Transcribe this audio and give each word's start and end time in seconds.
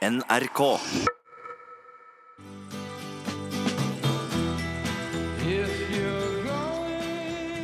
NRK. 0.00 0.78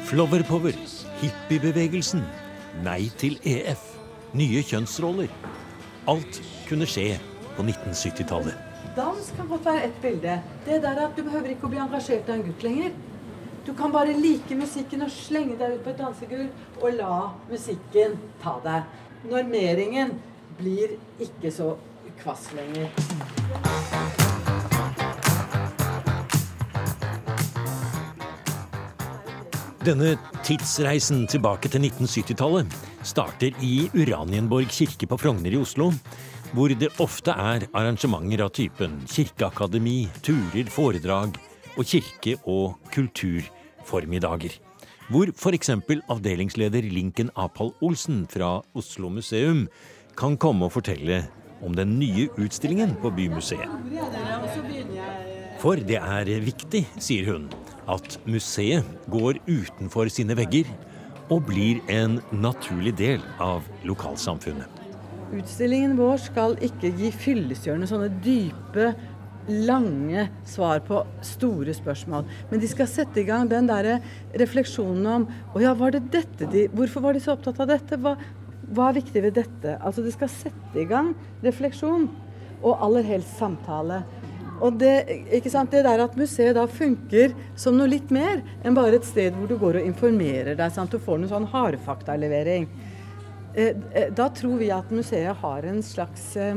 Flowerpower, 0.04 0.76
hippiebevegelsen, 1.22 2.20
nei 2.84 3.06
til 3.16 3.38
EF, 3.40 3.80
nye 4.36 4.60
kjønnsroller. 4.68 5.32
Alt 6.12 6.42
kunne 6.68 6.84
skje 6.84 7.16
på 7.56 7.64
1970-tallet. 7.64 8.52
Dans 9.00 9.32
kan 9.38 9.48
godt 9.54 9.64
være 9.70 9.88
ett 9.88 9.98
bilde. 10.04 10.36
Det 10.68 10.82
der 10.84 11.02
at 11.06 11.16
Du 11.16 11.24
behøver 11.24 11.56
ikke 11.56 11.70
å 11.70 11.72
bli 11.72 11.80
engasjert 11.86 12.28
av 12.28 12.36
en 12.36 12.46
gutt 12.50 12.68
lenger. 12.68 12.92
Du 13.64 13.72
kan 13.72 13.96
bare 13.96 14.12
like 14.12 14.60
musikken 14.60 15.08
og 15.08 15.16
slenge 15.22 15.56
deg 15.56 15.80
ut 15.80 15.84
på 15.88 15.96
et 15.96 16.04
dansegulv 16.04 16.84
og 16.84 17.00
la 17.00 17.18
musikken 17.48 18.20
ta 18.44 18.58
deg. 18.68 18.96
Normeringen 19.24 20.18
blir 20.60 20.98
ikke 21.16 21.48
så 21.48 21.78
kvass 22.22 22.50
lenger. 22.56 22.90
Denne 29.86 30.16
tidsreisen 30.42 31.28
tilbake 31.30 31.70
til 31.70 31.84
1970-tallet 31.86 32.72
starter 33.06 33.54
i 33.62 33.86
Uranienborg 33.94 34.72
kirke 34.74 35.06
på 35.06 35.18
Frogner 35.20 35.54
i 35.54 35.60
Oslo, 35.60 35.92
hvor 36.56 36.72
det 36.74 36.88
ofte 37.02 37.30
er 37.30 37.68
arrangementer 37.70 38.42
av 38.42 38.50
typen 38.56 38.98
kirkeakademi, 39.06 40.08
turer, 40.26 40.66
foredrag 40.74 41.38
og 41.76 41.86
kirke- 41.86 42.38
og 42.50 42.80
kulturformiddager. 42.94 44.58
Hvor 45.06 45.30
f.eks. 45.30 45.70
avdelingsleder 46.10 46.90
Linken 46.90 47.30
Apal 47.38 47.70
Olsen 47.78 48.24
fra 48.26 48.56
Oslo 48.74 49.12
museum 49.12 49.68
kan 50.18 50.34
komme 50.34 50.66
og 50.66 50.74
fortelle 50.74 51.28
om 51.64 51.76
den 51.76 51.96
nye 52.00 52.28
utstillingen 52.40 52.96
på 53.02 53.12
Bymuseet. 53.16 53.70
For 55.62 55.80
det 55.80 56.00
er 56.02 56.30
viktig, 56.44 56.84
sier 57.00 57.32
hun, 57.32 57.48
at 57.90 58.18
museet 58.28 58.86
går 59.12 59.40
utenfor 59.46 60.10
sine 60.12 60.36
vegger 60.38 60.68
og 61.32 61.46
blir 61.48 61.80
en 61.90 62.20
naturlig 62.34 62.94
del 62.98 63.22
av 63.42 63.66
lokalsamfunnet. 63.86 64.82
Utstillingen 65.34 65.96
vår 65.98 66.20
skal 66.22 66.54
ikke 66.62 66.92
gi 67.00 67.10
fyllestgjørende 67.10 67.88
sånne 67.90 68.10
dype, 68.22 68.92
lange 69.46 70.24
svar 70.46 70.80
på 70.86 71.00
store 71.24 71.74
spørsmål. 71.74 72.26
Men 72.50 72.62
de 72.62 72.70
skal 72.70 72.88
sette 72.90 73.22
i 73.22 73.26
gang 73.26 73.46
den 73.50 73.68
der 73.70 74.00
refleksjonen 74.38 75.06
om 75.06 75.26
å 75.54 75.62
ja, 75.62 75.74
var 75.78 75.94
det 75.94 76.06
dette 76.14 76.48
de, 76.50 76.66
Hvorfor 76.74 77.04
var 77.04 77.14
de 77.14 77.22
så 77.22 77.36
opptatt 77.36 77.60
av 77.62 77.70
dette? 77.70 77.98
Hva, 78.02 78.16
hva 78.74 78.90
er 78.90 78.98
viktig 78.98 79.22
ved 79.22 79.36
dette? 79.38 79.76
Altså 79.78 80.02
det 80.02 80.14
skal 80.16 80.30
sette 80.32 80.80
i 80.80 80.86
gang 80.88 81.12
refleksjon, 81.44 82.08
og 82.62 82.80
aller 82.82 83.04
helst 83.06 83.36
samtale. 83.38 84.00
Og 84.64 84.78
det, 84.80 84.94
ikke 85.36 85.52
sant, 85.52 85.70
det 85.72 85.84
der 85.84 86.00
at 86.00 86.16
museet 86.16 86.56
da 86.56 86.64
funker 86.70 87.34
som 87.60 87.76
noe 87.76 87.90
litt 87.92 88.10
mer 88.14 88.40
enn 88.64 88.76
bare 88.76 88.96
et 88.96 89.06
sted 89.06 89.36
hvor 89.36 89.50
du 89.50 89.58
går 89.60 89.80
og 89.80 89.88
informerer 89.90 90.56
deg. 90.56 90.72
Sant? 90.72 90.92
Du 90.92 91.02
får 91.02 91.20
noen 91.20 91.32
sånn 91.32 91.48
hardfaktalevering. 91.52 92.64
Eh, 93.52 93.76
eh, 93.92 94.08
da 94.16 94.30
tror 94.32 94.56
vi 94.60 94.72
at 94.72 94.90
museet 94.92 95.36
har 95.42 95.68
en 95.68 95.82
slags 95.84 96.30
eh, 96.40 96.56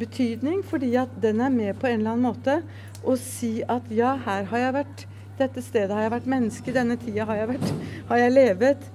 betydning, 0.00 0.62
fordi 0.64 0.94
at 1.00 1.12
den 1.20 1.44
er 1.44 1.52
med 1.52 1.76
på 1.80 1.90
en 1.90 2.00
eller 2.00 2.16
annen 2.16 2.30
måte 2.32 2.58
å 3.04 3.16
si 3.20 3.60
at 3.68 3.92
ja, 3.92 4.16
her 4.24 4.48
har 4.48 4.66
jeg 4.66 4.76
vært, 4.80 5.06
dette 5.38 5.64
stedet 5.64 5.94
har 5.96 6.06
jeg 6.06 6.16
vært 6.16 6.32
menneske, 6.32 6.74
denne 6.74 6.98
tida 7.00 7.28
har 7.28 7.42
jeg, 7.42 7.52
vært, 7.54 7.72
har 8.08 8.24
jeg 8.24 8.34
levet. 8.38 8.90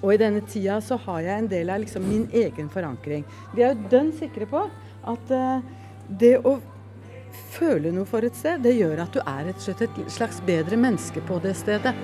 Og 0.00 0.14
i 0.14 0.20
denne 0.20 0.40
tida 0.48 0.78
så 0.84 0.96
har 1.04 1.20
jeg 1.26 1.42
en 1.42 1.50
del 1.50 1.70
av 1.72 1.82
liksom 1.82 2.06
min 2.08 2.26
egen 2.32 2.70
forankring. 2.72 3.24
Vi 3.54 3.64
er 3.64 3.74
jo 3.74 3.90
dønn 3.92 4.12
sikre 4.16 4.48
på 4.48 4.64
at 5.12 5.32
det 6.20 6.38
å 6.40 6.56
føle 7.52 7.92
noe 7.94 8.08
for 8.08 8.24
et 8.26 8.36
sted, 8.36 8.62
det 8.64 8.76
gjør 8.78 9.04
at 9.04 9.14
du 9.14 9.20
er 9.22 9.50
et, 9.52 9.62
slett 9.62 9.84
et 9.86 10.00
slags 10.10 10.40
bedre 10.46 10.78
menneske 10.80 11.22
på 11.28 11.38
det 11.44 11.54
stedet. 11.58 11.94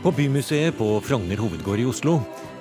På 0.00 0.08
Bymuseet 0.16 0.78
på 0.78 0.94
Frogner 1.04 1.36
hovedgård 1.36 1.82
i 1.82 1.84
Oslo 1.84 2.14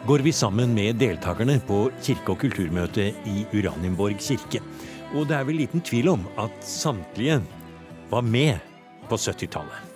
går 0.08 0.24
vi 0.26 0.34
sammen 0.36 0.74
med 0.76 1.00
deltakerne 1.00 1.56
på 1.64 1.86
kirke- 2.04 2.34
og 2.34 2.42
kulturmøtet 2.42 3.28
i 3.32 3.46
Uranienborg 3.56 4.20
kirke. 4.20 4.60
Og 5.16 5.26
det 5.30 5.38
er 5.40 5.46
vel 5.48 5.58
liten 5.64 5.82
tvil 5.82 6.12
om 6.12 6.26
at 6.38 6.54
samtlige 6.66 7.40
var 8.12 8.26
med 8.26 8.60
på 9.10 9.18
70-tallet. 9.18 9.88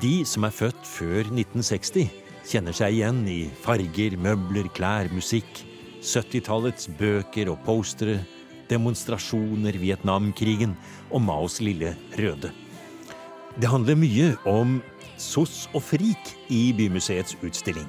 De 0.00 0.24
som 0.28 0.44
er 0.44 0.52
født 0.52 0.80
før 0.88 1.28
1960, 1.28 2.08
kjenner 2.48 2.76
seg 2.76 2.96
igjen 2.96 3.22
i 3.28 3.40
farger, 3.64 4.16
møbler, 4.20 4.68
klær, 4.76 5.08
musikk, 5.12 5.64
70-tallets 6.00 6.88
bøker 6.98 7.50
og 7.52 7.60
postere, 7.66 8.20
demonstrasjoner, 8.68 9.76
Vietnamkrigen 9.80 10.74
og 11.10 11.24
Maos 11.24 11.58
lille 11.64 11.94
røde. 12.20 12.52
Det 13.58 13.68
handler 13.68 13.98
mye 13.98 14.30
om 14.48 14.78
SOS 15.18 15.66
og 15.74 15.82
frik 15.82 16.32
i 16.52 16.68
Bymuseets 16.76 17.36
utstilling. 17.42 17.88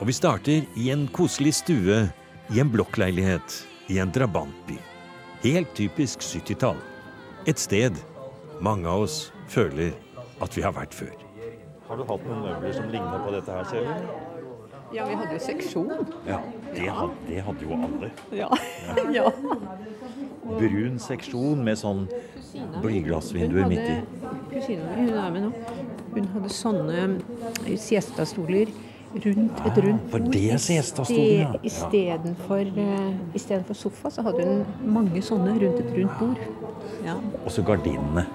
Og 0.00 0.10
vi 0.10 0.16
starter 0.16 0.66
i 0.76 0.90
en 0.92 1.06
koselig 1.14 1.54
stue 1.60 2.02
i 2.52 2.60
en 2.60 2.72
blokkleilighet 2.72 3.62
i 3.92 4.00
en 4.02 4.12
drabantby. 4.12 4.80
Helt 5.42 5.74
typisk 5.74 6.20
70-tall. 6.24 6.78
Et 7.46 7.58
sted 7.60 7.98
mange 8.60 8.88
av 8.88 9.04
oss 9.04 9.32
føler 9.52 9.92
at 10.42 10.56
vi 10.56 10.64
har 10.64 10.72
vært 10.76 10.94
før. 10.96 11.12
Har 11.86 12.00
du 12.00 12.06
hatt 12.08 12.24
noen 12.26 12.40
møbler 12.42 12.72
som 12.74 12.88
ligner 12.90 13.20
på 13.22 13.34
dette 13.34 13.52
her, 13.52 13.68
Kjell? 13.70 13.90
Ja, 14.94 15.04
vi 15.06 15.18
hadde 15.18 15.34
jo 15.34 15.42
seksjon. 15.42 15.92
Ja, 16.26 16.38
det 16.72 16.88
hadde, 16.88 17.14
det 17.28 17.42
hadde 17.46 17.66
jo 17.66 17.78
alle. 17.86 18.10
Ja. 18.34 18.48
ja. 19.18 19.26
Brun 20.46 20.98
seksjon 21.02 21.62
med 21.66 21.78
sånn 21.80 22.06
blyglassvinduer 22.82 23.68
midt 23.70 23.86
i. 23.92 23.96
Kusina 24.50 24.88
mi, 24.88 25.08
hun 25.08 25.20
er 25.20 25.32
med 25.34 25.48
nå. 25.48 25.52
Hun 26.14 26.28
hadde 26.32 26.52
sånne 26.54 27.06
siestastoler 27.82 28.70
rundt 29.24 29.62
et 29.66 29.78
rundt 29.84 30.10
bord. 30.10 30.28
det 30.32 30.42
er 30.52 30.60
siestastolen, 30.62 31.40
ja. 31.40 31.52
Ja. 31.52 31.60
Istedenfor 33.34 33.74
uh, 33.74 33.78
sofa, 33.78 34.10
så 34.10 34.24
hadde 34.26 34.46
hun 34.46 34.92
mange 34.96 35.22
sånne 35.22 35.56
rundt 35.62 35.80
et 35.82 35.92
rundt 35.96 36.18
bord. 36.20 36.38
Ja. 37.06 37.16
Og 37.44 37.50
så 37.52 37.64
gardinene. 37.66 38.26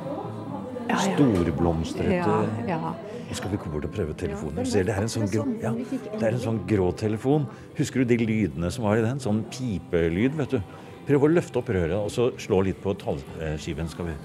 Ja, 0.89 0.97
ja. 0.97 1.15
Storblomstrete. 1.15 2.15
Ja, 2.15 2.41
ja. 2.67 2.93
Nå 3.31 3.37
skal 3.37 3.53
vi 3.53 3.61
gå 3.63 3.69
bort 3.71 3.85
og 3.87 3.93
prøve 3.95 4.15
telefonen. 4.19 4.65
Ser, 4.67 4.83
det, 4.87 4.97
er 4.97 5.05
en 5.05 5.11
sånn 5.11 5.29
grå, 5.31 5.45
ja, 5.61 5.71
det 5.71 6.19
er 6.19 6.33
en 6.33 6.41
sånn 6.43 6.57
grå 6.67 6.89
telefon. 6.99 7.45
Husker 7.77 8.03
du 8.03 8.09
de 8.09 8.17
lydene 8.25 8.71
som 8.75 8.83
var 8.89 8.99
i 8.99 9.05
den? 9.05 9.21
Sånn 9.23 9.45
pipelyd, 9.53 10.35
vet 10.41 10.57
du. 10.57 10.59
Prøv 11.07 11.27
å 11.27 11.31
løfte 11.31 11.61
opp 11.61 11.71
røret 11.71 11.95
og 11.95 12.11
så 12.11 12.27
slå 12.41 12.59
litt 12.67 12.81
på 12.83 12.93
tallskiven. 12.99 13.87
Skal 13.91 14.11
vi 14.11 14.17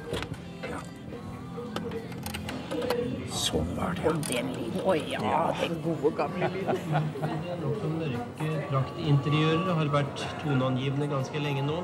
Sånn 3.46 3.68
var 3.76 3.94
det. 3.94 4.02
Og 4.10 4.18
den 4.26 4.48
lyden. 4.56 4.80
Å 4.82 4.94
ja, 4.98 5.36
den 5.60 5.76
gode, 5.84 6.10
gamle 6.18 6.48
lyden. 6.54 7.10
Mørke 7.96 8.48
draktinteriører 8.72 9.76
har 9.78 9.92
vært 9.94 10.24
toneangivende 10.42 11.08
ganske 11.12 11.42
lenge 11.42 11.62
nå. 11.66 11.78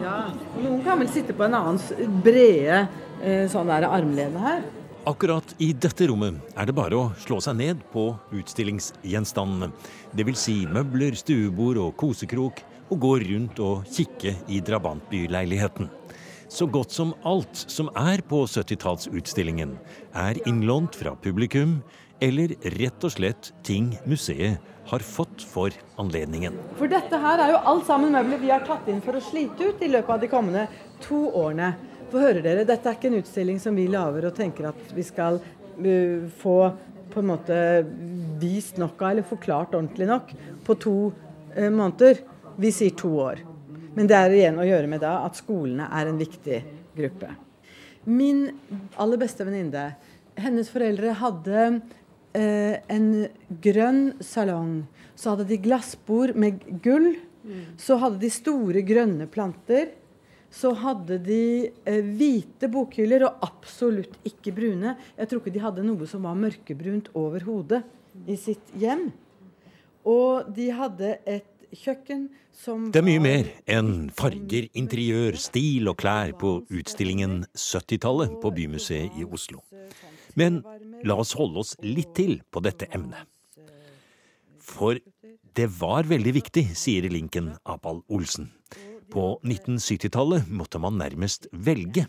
Ja, 0.00 0.30
Noen 0.60 0.84
kan 0.86 1.00
vel 1.02 1.10
sitte 1.10 1.34
på 1.36 1.44
en 1.48 1.56
annen 1.58 2.20
brede 2.24 2.84
eh, 3.20 3.48
sånn 3.50 3.68
der 3.72 3.88
armlene 3.90 4.44
her. 4.44 4.62
Akkurat 5.10 5.54
i 5.58 5.72
dette 5.72 6.06
rommet 6.10 6.38
er 6.54 6.68
det 6.68 6.76
bare 6.76 6.96
å 6.96 7.06
slå 7.18 7.40
seg 7.42 7.56
ned 7.58 7.80
på 7.90 8.10
utstillingsgjenstandene. 8.36 9.72
Dvs. 10.14 10.42
Si 10.44 10.56
møbler, 10.70 11.16
stuebord 11.18 11.80
og 11.80 11.96
kosekrok, 12.00 12.60
og 12.90 13.00
gå 13.00 13.12
rundt 13.22 13.60
og 13.64 13.88
kikke 13.90 14.34
i 14.50 14.60
drabantbyleiligheten. 14.66 15.88
Så 16.50 16.66
godt 16.66 16.90
som 16.90 17.12
alt 17.22 17.60
som 17.70 17.86
er 17.94 18.24
på 18.26 18.42
70-tallsutstillingen, 18.50 19.76
er 20.18 20.38
innlånt 20.50 20.96
fra 20.98 21.12
publikum, 21.22 21.76
eller 22.20 22.56
rett 22.74 23.04
og 23.06 23.12
slett 23.14 23.52
ting 23.64 23.92
museet 24.02 24.58
har 24.90 25.04
fått 25.06 25.44
for 25.46 25.70
anledningen. 26.02 26.56
For 26.80 26.90
dette 26.90 27.20
her 27.22 27.44
er 27.44 27.52
jo 27.54 27.60
alt 27.70 27.86
sammen 27.86 28.10
møbler 28.16 28.42
vi 28.42 28.50
har 28.50 28.64
tatt 28.66 28.88
inn 28.90 28.98
for 29.04 29.14
å 29.14 29.22
slite 29.22 29.70
ut 29.70 29.84
i 29.86 29.92
løpet 29.92 30.10
av 30.16 30.24
de 30.24 30.30
kommende 30.32 30.66
to 31.04 31.22
årene. 31.28 31.70
For 32.10 32.26
hører 32.26 32.42
dere, 32.42 32.66
dette 32.66 32.90
er 32.90 32.98
ikke 32.98 33.12
en 33.12 33.20
utstilling 33.20 33.62
som 33.62 33.78
vi 33.78 33.86
lager 33.92 34.26
og 34.26 34.34
tenker 34.34 34.72
at 34.72 34.94
vi 34.96 35.06
skal 35.06 35.38
uh, 35.38 36.26
få 36.42 36.56
på 37.10 37.22
en 37.22 37.30
måte 37.30 37.60
vist 38.42 38.78
nok 38.82 38.98
av, 38.98 39.12
eller 39.12 39.30
forklart 39.30 39.78
ordentlig 39.78 40.10
nok, 40.10 40.34
på 40.66 40.78
to 40.82 40.96
uh, 41.54 41.70
måneder. 41.70 42.24
Vi 42.60 42.74
sier 42.74 42.98
to 42.98 43.14
år. 43.22 43.46
Men 43.96 44.10
det 44.10 44.16
er 44.16 44.34
igjen 44.36 44.60
å 44.60 44.66
gjøre 44.66 44.90
med 44.90 45.02
da 45.02 45.20
at 45.26 45.38
skolene 45.38 45.88
er 45.90 46.10
en 46.10 46.20
viktig 46.20 46.60
gruppe. 46.96 47.32
Min 48.08 48.46
aller 49.00 49.20
beste 49.20 49.44
venninne, 49.44 49.90
hennes 50.40 50.70
foreldre 50.72 51.16
hadde 51.20 51.64
eh, 52.32 52.76
en 52.88 53.08
grønn 53.62 54.04
salong. 54.24 54.84
Så 55.18 55.34
hadde 55.34 55.48
de 55.50 55.60
glassbord 55.60 56.38
med 56.38 56.62
gull. 56.84 57.12
Så 57.80 57.96
hadde 57.98 58.20
de 58.22 58.28
store 58.32 58.82
grønne 58.86 59.26
planter 59.32 59.90
så 60.50 60.72
hadde 60.74 61.20
de 61.22 61.70
eh, 61.86 62.02
hvite 62.02 62.68
bokhyller, 62.70 63.24
og 63.26 63.44
absolutt 63.46 64.18
ikke 64.26 64.52
brune. 64.54 64.96
Jeg 65.16 65.30
tror 65.30 65.42
ikke 65.42 65.54
de 65.54 65.62
hadde 65.62 65.86
noe 65.86 66.08
som 66.10 66.26
var 66.26 66.38
mørkebrunt 66.38 67.12
over 67.18 67.46
hodet 67.46 67.84
i 68.26 68.36
sitt 68.38 68.74
hjem. 68.78 69.08
Og 70.10 70.50
de 70.56 70.66
hadde 70.74 71.14
et 71.28 71.49
kjøkken 71.76 72.28
som 72.56 72.90
Det 72.92 73.00
er 73.00 73.06
mye 73.06 73.22
mer 73.22 73.50
enn 73.70 74.10
farger, 74.16 74.68
interiør, 74.76 75.38
stil 75.40 75.90
og 75.90 75.98
klær 76.02 76.34
på 76.40 76.60
utstillingen 76.68 77.44
70-tallet 77.54 78.36
på 78.42 78.52
Bymuseet 78.56 79.18
i 79.18 79.24
Oslo. 79.24 79.62
Men 80.38 80.60
la 81.06 81.16
oss 81.18 81.34
holde 81.38 81.62
oss 81.62 81.74
litt 81.82 82.12
til 82.18 82.40
på 82.50 82.62
dette 82.64 82.88
emnet. 82.94 83.26
For 84.60 85.00
det 85.56 85.66
var 85.80 86.06
veldig 86.06 86.34
viktig, 86.36 86.68
sier 86.78 87.08
Lincoln 87.10 87.54
Apal 87.66 88.04
Olsen. 88.12 88.50
På 89.10 89.40
1970-tallet 89.42 90.50
måtte 90.54 90.78
man 90.78 91.00
nærmest 91.00 91.48
velge. 91.50 92.06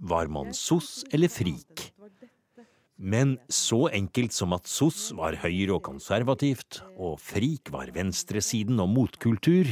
Var 0.00 0.30
man 0.32 0.54
sos 0.56 1.04
eller 1.12 1.28
frik? 1.28 1.90
Men 3.00 3.38
så 3.48 3.86
enkelt 3.88 4.34
som 4.36 4.52
at 4.52 4.68
sos 4.68 5.06
var 5.16 5.38
høyre 5.40 5.78
og 5.78 5.86
konservativt, 5.86 6.82
og 7.00 7.16
frik 7.24 7.70
var 7.72 7.88
venstresiden 7.94 8.80
og 8.82 8.90
motkultur, 8.92 9.70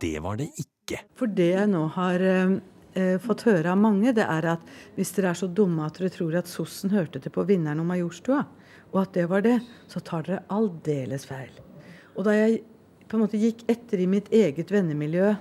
det 0.00 0.14
var 0.24 0.40
det 0.40 0.48
ikke. 0.56 1.02
For 1.18 1.28
det 1.28 1.50
jeg 1.50 1.68
nå 1.68 1.82
har 1.92 2.24
eh, 2.24 2.54
eh, 2.96 3.18
fått 3.20 3.44
høre 3.50 3.74
av 3.74 3.82
mange, 3.82 4.14
det 4.16 4.24
er 4.24 4.48
at 4.54 4.64
hvis 4.96 5.12
dere 5.16 5.34
er 5.34 5.40
så 5.42 5.50
dumme 5.52 5.84
at 5.84 6.00
dere 6.00 6.14
tror 6.16 6.38
at 6.40 6.48
sossen 6.48 6.94
hørte 6.96 7.20
til 7.20 7.34
på 7.36 7.44
Vinneren 7.48 7.84
og 7.84 7.90
Majorstua, 7.92 8.40
og 8.94 8.98
at 9.02 9.12
det 9.12 9.28
var 9.28 9.44
det, 9.44 9.58
så 9.92 10.00
tar 10.00 10.24
dere 10.24 10.42
aldeles 10.54 11.28
feil. 11.28 11.52
Og 12.16 12.24
da 12.24 12.32
jeg 12.38 12.62
på 13.10 13.18
en 13.18 13.26
måte 13.26 13.40
gikk 13.40 13.66
etter 13.68 14.00
i 14.00 14.08
mitt 14.08 14.32
eget 14.32 14.72
vennemiljø 14.72 15.34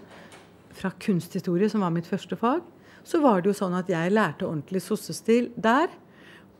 fra 0.75 0.91
kunsthistorie, 0.99 1.71
som 1.71 1.85
var 1.85 1.95
mitt 1.95 2.09
første 2.09 2.35
fag, 2.35 2.63
så 3.07 3.19
var 3.23 3.39
det 3.39 3.53
jo 3.53 3.59
sånn 3.63 3.75
at 3.79 3.87
jeg 3.91 4.11
lærte 4.11 4.47
ordentlig 4.47 4.83
sossestil 4.83 5.53
der. 5.55 5.91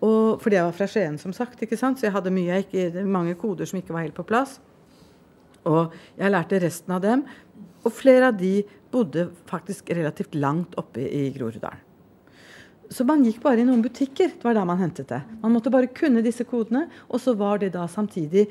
Og, 0.04 0.42
fordi 0.44 0.58
jeg 0.60 0.68
var 0.68 0.76
fra 0.76 0.88
Skien, 0.92 1.18
som 1.22 1.34
sagt, 1.36 1.62
ikke 1.64 1.80
sant? 1.80 2.00
så 2.00 2.10
jeg 2.10 2.16
hadde 2.16 2.34
mye, 2.36 2.60
ikke, 2.66 3.06
mange 3.08 3.38
koder 3.40 3.70
som 3.70 3.80
ikke 3.80 3.96
var 3.96 4.04
helt 4.04 4.18
på 4.18 4.28
plass. 4.28 4.58
Og 5.70 5.94
jeg 6.20 6.34
lærte 6.34 6.60
resten 6.60 6.92
av 6.96 7.04
dem. 7.06 7.24
Og 7.84 7.92
flere 7.96 8.32
av 8.32 8.38
de 8.40 8.58
bodde 8.92 9.30
faktisk 9.50 9.90
relativt 9.96 10.36
langt 10.36 10.76
oppe 10.80 11.06
i 11.08 11.30
Groruddalen. 11.36 11.90
Så 12.94 13.06
man 13.08 13.24
gikk 13.26 13.40
bare 13.42 13.64
i 13.64 13.66
noen 13.66 13.82
butikker. 13.82 14.36
Det 14.36 14.46
var 14.46 14.58
da 14.58 14.66
man 14.68 14.82
hentet 14.82 15.08
det. 15.10 15.22
Man 15.42 15.56
måtte 15.56 15.72
bare 15.74 15.90
kunne 15.96 16.22
disse 16.22 16.46
kodene, 16.46 16.84
og 17.08 17.22
så 17.24 17.34
var 17.40 17.62
det 17.64 17.72
da 17.74 17.88
samtidig 17.90 18.44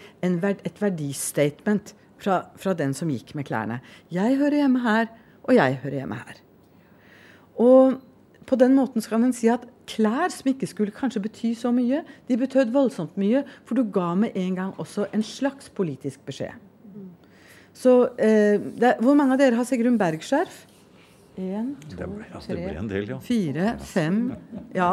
verd- 0.42 0.64
et 0.66 0.80
verdistatement 0.82 1.92
fra, 2.18 2.40
fra 2.58 2.74
den 2.74 2.94
som 2.96 3.12
gikk 3.12 3.34
med 3.38 3.46
klærne. 3.46 3.78
Jeg 4.10 4.38
hører 4.40 4.64
hjemme 4.64 4.82
her, 4.82 5.12
og 5.44 5.54
jeg 5.54 5.78
hører 5.84 5.98
hjemme 6.00 6.18
her. 6.24 6.40
Og 7.60 8.00
på 8.48 8.58
den 8.58 8.74
måten 8.74 9.04
så 9.04 9.14
kan 9.14 9.28
en 9.28 9.36
si 9.36 9.52
at 9.52 9.68
klær 9.92 10.32
som 10.32 10.50
ikke 10.52 10.68
skulle 10.70 10.94
kanskje 10.96 11.22
bety 11.26 11.52
så 11.58 11.72
mye, 11.74 12.02
de 12.28 12.38
betød 12.40 12.72
voldsomt 12.74 13.16
mye, 13.20 13.44
for 13.68 13.78
du 13.78 13.84
ga 13.92 14.12
med 14.18 14.36
en 14.38 14.58
gang 14.58 14.76
også 14.82 15.06
en 15.12 15.24
slags 15.26 15.68
politisk 15.72 16.24
beskjed. 16.28 16.56
Så 17.72 17.92
eh, 18.18 18.60
det, 18.60 18.96
Hvor 19.00 19.16
mange 19.16 19.32
av 19.32 19.40
dere 19.40 19.56
har 19.56 19.64
Sigrun 19.64 19.98
Berg-skjerf? 20.00 20.66
Én, 21.40 21.72
to, 21.88 21.96
Det 21.96 22.08
ble, 22.08 22.26
tre, 22.28 22.56
det 22.56 22.88
del, 22.90 23.06
ja. 23.08 23.18
fire, 23.24 23.68
fem 23.80 24.18
Ja. 24.76 24.90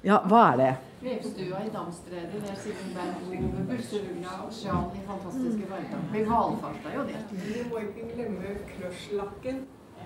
ja, 0.00 0.20
hva 0.24 0.44
er 0.52 0.56
det? 0.62 0.70
Vevstua 1.02 1.60
i 1.62 1.68
Damstredet, 1.74 2.40
der 2.42 2.56
Sigrun 2.56 2.94
Berg 2.96 3.20
bor, 3.26 3.66
Busserugna 3.68 4.38
og 4.46 4.54
sjal 4.56 4.88
i 4.96 5.02
fantastiske 5.06 5.68
farger. 5.68 6.06
Vi 6.14 6.24
valfarta 6.30 6.94
jo 6.96 7.04
det. 7.10 7.20
Vi 7.44 7.66
må 7.68 7.84
ikke 7.84 8.08
glemme 8.14 8.56
crush-lakken 8.72 9.60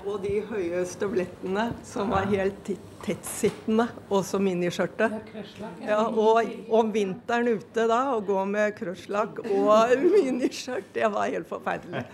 og 0.07 0.23
de 0.25 0.41
høye 0.49 0.85
støvlettene 0.89 1.65
som 1.87 2.11
var 2.13 2.25
helt 2.31 2.71
tettsittende, 3.03 3.89
også 4.13 4.39
miniskjørtet. 4.43 5.11
Ja, 5.83 6.05
og 6.07 6.43
om 6.71 6.93
vinteren 6.95 7.49
ute 7.57 7.87
da, 7.91 8.01
å 8.15 8.21
gå 8.25 8.45
med 8.49 8.77
crush-lakk 8.79 9.41
og 9.49 9.97
miniskjørt, 10.17 10.85
det 10.95 11.07
var 11.13 11.25
helt 11.33 11.49
forferdelig. 11.51 12.05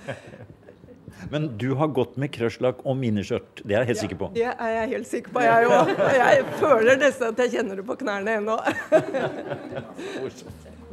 Men 1.31 1.59
du 1.59 1.75
har 1.75 1.89
gått 1.93 2.17
med 2.21 2.31
crush-lakk 2.35 2.77
og 2.87 2.97
miniskjørt. 3.01 3.63
Det 3.65 3.75
er 3.75 3.79
jeg 3.83 3.89
helt 3.91 4.03
sikker 4.05 4.19
på. 4.21 4.27
Det 4.37 4.47
er 4.49 4.71
jeg 4.77 4.89
helt 4.95 5.09
sikker 5.11 5.31
på, 5.35 5.39
jeg 5.45 5.63
òg. 5.75 5.87
Jeg 6.15 6.35
føler 6.61 6.95
nesten 7.03 7.27
at 7.33 7.39
jeg 7.45 7.51
kjenner 7.57 7.75
det 7.81 7.87
på 7.89 7.95
knærne 8.05 8.31
ennå. 8.39 8.57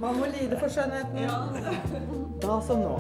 Man 0.02 0.18
må 0.20 0.26
lide 0.28 0.58
for 0.60 0.68
skjønnheten. 0.68 1.24
Da 2.44 2.56
som 2.66 2.78
nå. 2.84 2.96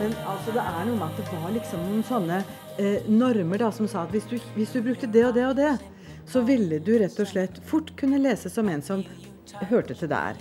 Men 0.00 0.14
altså, 0.24 0.52
det 0.56 0.62
er 0.64 0.84
noe 0.88 0.96
med 0.96 1.10
at 1.10 1.18
det 1.28 1.38
var 1.42 1.52
liksom 1.52 1.80
noen 1.84 2.04
sånne 2.08 2.36
eh, 2.80 3.08
normer 3.12 3.60
da, 3.60 3.66
som 3.74 3.88
sa 3.90 4.06
at 4.06 4.14
hvis 4.14 4.28
du, 4.30 4.38
hvis 4.54 4.72
du 4.72 4.80
brukte 4.84 5.10
det 5.12 5.26
og 5.28 5.34
det 5.36 5.44
og 5.50 5.58
det, 5.58 5.74
så 6.30 6.40
ville 6.46 6.78
du 6.80 6.94
rett 7.02 7.18
og 7.20 7.28
slett 7.28 7.58
fort 7.68 7.92
kunne 8.00 8.20
lese 8.22 8.48
som 8.52 8.68
en 8.72 8.80
som 8.84 9.04
hørte 9.68 9.96
til 9.98 10.08
der. 10.08 10.38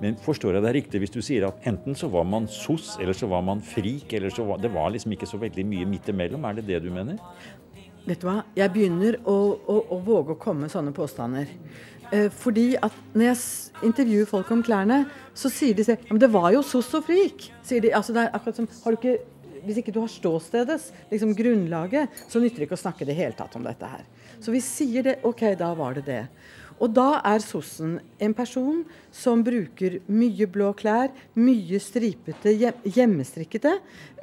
Men 0.00 0.16
forstår 0.24 0.56
jeg 0.56 0.64
deg 0.64 0.76
riktig 0.78 1.02
hvis 1.02 1.12
du 1.12 1.20
sier 1.24 1.48
at 1.50 1.66
enten 1.68 1.98
så 1.98 2.08
var 2.08 2.24
man 2.24 2.48
sos, 2.48 2.94
eller 3.02 3.16
så 3.16 3.28
var 3.28 3.44
man 3.44 3.60
frik, 3.60 4.12
eller 4.16 4.32
så 4.32 4.46
var 4.48 4.62
Det 4.62 4.72
var 4.72 4.92
liksom 4.94 5.12
ikke 5.12 5.28
så 5.28 5.40
veldig 5.42 5.66
mye 5.66 5.88
midt 5.90 6.08
imellom. 6.08 6.44
Er 6.48 6.60
det 6.60 6.68
det 6.70 6.82
du 6.86 6.90
mener? 6.94 7.20
Vet 8.06 8.22
du 8.22 8.30
hva? 8.30 8.40
Jeg 8.56 8.72
begynner 8.72 9.18
å, 9.28 9.36
å, 9.60 9.80
å 9.92 10.00
våge 10.04 10.38
å 10.38 10.40
komme 10.40 10.64
med 10.64 10.72
sånne 10.72 10.94
påstander. 10.96 11.50
Eh, 12.10 12.28
fordi 12.34 12.72
at 12.82 12.94
når 13.14 13.28
jeg 13.28 13.86
intervjuer 13.86 14.28
folk 14.28 14.50
om 14.50 14.62
klærne, 14.66 15.04
så 15.34 15.50
sier 15.52 15.76
de 15.76 15.86
selv, 15.86 16.06
men 16.10 16.20
det 16.22 16.30
var 16.32 16.50
jo 16.54 16.62
sos 16.66 16.90
og 16.98 17.06
frik. 17.06 17.50
Sier 17.66 17.84
de, 17.84 17.92
altså 17.94 18.16
det 18.16 18.24
er 18.24 18.34
akkurat 18.34 18.58
som, 18.58 18.70
har 18.84 18.96
du 18.96 19.00
ikke, 19.00 19.18
Hvis 19.60 19.76
ikke 19.76 19.92
du 19.92 19.98
har 20.00 20.08
ståstedets, 20.08 20.86
liksom 21.10 21.34
grunnlaget, 21.36 22.08
så 22.32 22.40
nytter 22.40 22.62
det 22.62 22.64
ikke 22.64 22.78
å 22.78 22.80
snakke 22.80 23.04
det 23.04 23.12
hele 23.12 23.36
tatt 23.36 23.52
om 23.58 23.66
dette 23.66 23.84
her. 23.84 24.06
Så 24.40 24.54
vi 24.54 24.60
sier 24.64 25.04
det, 25.04 25.18
ok, 25.20 25.52
da 25.60 25.74
var 25.76 25.98
det 25.98 26.06
det. 26.06 26.22
Og 26.80 26.88
da 26.96 27.20
er 27.28 27.42
sossen 27.44 27.98
en 28.24 28.32
person 28.32 28.80
som 29.12 29.42
bruker 29.44 29.98
mye 30.08 30.48
blå 30.48 30.70
klær, 30.78 31.12
mye 31.36 31.76
stripete, 31.76 32.54
hjemmestrikkede 32.88 33.74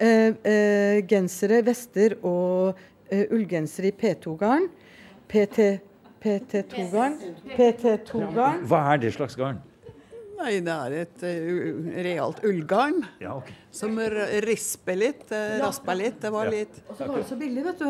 eh, 0.02 0.34
eh, 0.42 1.04
gensere, 1.06 1.62
vester 1.68 2.18
og 2.26 2.74
eh, 3.12 3.28
ullgensere 3.30 3.92
i 3.92 3.94
P2-garn. 3.94 4.66
PT, 5.30 5.68
PT2-garn. 6.24 7.18
PT2-garn. 7.56 8.62
Hva 8.70 8.84
er 8.94 9.02
det 9.06 9.14
slags 9.16 9.38
garn? 9.40 9.62
Nei, 10.38 10.60
det 10.62 10.74
er 10.74 10.96
et 11.00 11.24
uh, 11.26 11.88
realt 12.06 12.44
ullgarn 12.46 13.00
Ja, 13.24 13.40
ok. 13.40 13.48
som 13.74 13.96
risper 14.46 15.00
litt, 15.00 15.24
uh, 15.32 15.58
rasper 15.64 15.98
litt. 15.98 16.20
Det 16.22 16.30
var 16.34 16.52
litt 16.54 16.84
Og 16.86 16.94
så 17.00 17.08
var 17.10 17.24
det 17.24 17.26
så 17.32 17.40
billig, 17.40 17.64
vet 17.66 17.82
du. 17.82 17.90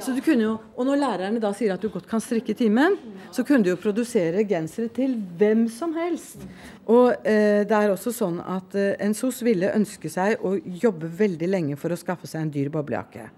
Så 0.00 0.12
du 0.12 0.20
kunne 0.24 0.44
jo, 0.44 0.52
og 0.76 0.86
når 0.86 1.00
lærerne 1.00 1.40
da 1.42 1.50
sier 1.56 1.72
at 1.74 1.82
du 1.82 1.88
godt 1.92 2.08
kan 2.08 2.20
strikke 2.22 2.52
i 2.52 2.58
timen, 2.58 2.96
så 3.32 3.44
kunne 3.46 3.64
du 3.64 3.70
jo 3.72 3.78
produsere 3.80 4.44
gensere 4.48 4.90
til 4.92 5.14
hvem 5.40 5.66
som 5.72 5.94
helst. 5.96 6.44
Og 6.90 7.14
eh, 7.24 7.62
det 7.68 7.76
er 7.76 7.92
også 7.92 8.12
sånn 8.14 8.40
at 8.44 8.76
eh, 8.78 8.92
en 9.02 9.16
SOS 9.16 9.40
ville 9.46 9.72
ønske 9.76 10.10
seg 10.12 10.42
å 10.44 10.56
jobbe 10.58 11.10
veldig 11.20 11.48
lenge 11.50 11.78
for 11.80 11.92
å 11.92 11.98
skaffe 12.00 12.28
seg 12.30 12.44
en 12.44 12.52
dyr 12.54 12.70
boblejakke. 12.72 13.30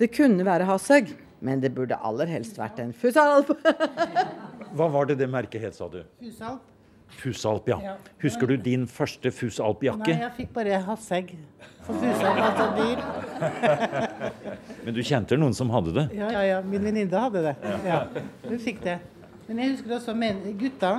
Det 0.00 0.10
kunne 0.14 0.46
være 0.46 0.66
Haseg, 0.68 1.12
men 1.44 1.60
det 1.62 1.70
burde 1.76 1.96
aller 2.00 2.30
helst 2.32 2.56
vært 2.58 2.80
en 2.82 2.92
Fusalp. 2.96 3.50
Hva 4.76 4.86
var 4.90 5.10
det 5.10 5.18
det 5.20 5.28
merket 5.30 5.62
het, 5.68 5.76
sa 5.76 5.88
du? 5.92 6.00
Fusalp? 6.22 6.70
Fusalp, 7.14 7.68
ja. 7.70 7.94
Husker 8.24 8.48
du 8.50 8.56
din 8.58 8.86
første 8.90 9.28
Nei, 9.30 9.36
Fusalp-jakke? 9.36 10.14
jeg 10.18 10.32
fikk 10.38 10.52
bare 10.56 10.80
hassegg. 10.82 11.34
For 11.84 11.98
fusalp 12.00 12.40
var 12.40 12.56
så 12.58 12.66
dyr. 12.78 13.02
Men 14.86 14.96
du 14.96 15.02
kjente 15.04 15.38
noen 15.38 15.54
som 15.54 15.70
hadde 15.70 15.92
det? 15.94 16.06
Ja, 16.16 16.30
ja, 16.32 16.42
ja. 16.48 16.60
Min 16.66 16.82
venninne 16.82 17.20
hadde 17.26 17.44
det. 17.44 17.52
Ja, 17.86 18.00
Hun 18.48 18.58
fikk 18.62 18.80
det. 18.86 18.96
Men 19.46 19.60
jeg 19.60 19.74
husker 19.74 19.98
også 19.98 20.14
men, 20.16 20.40
gutta. 20.58 20.94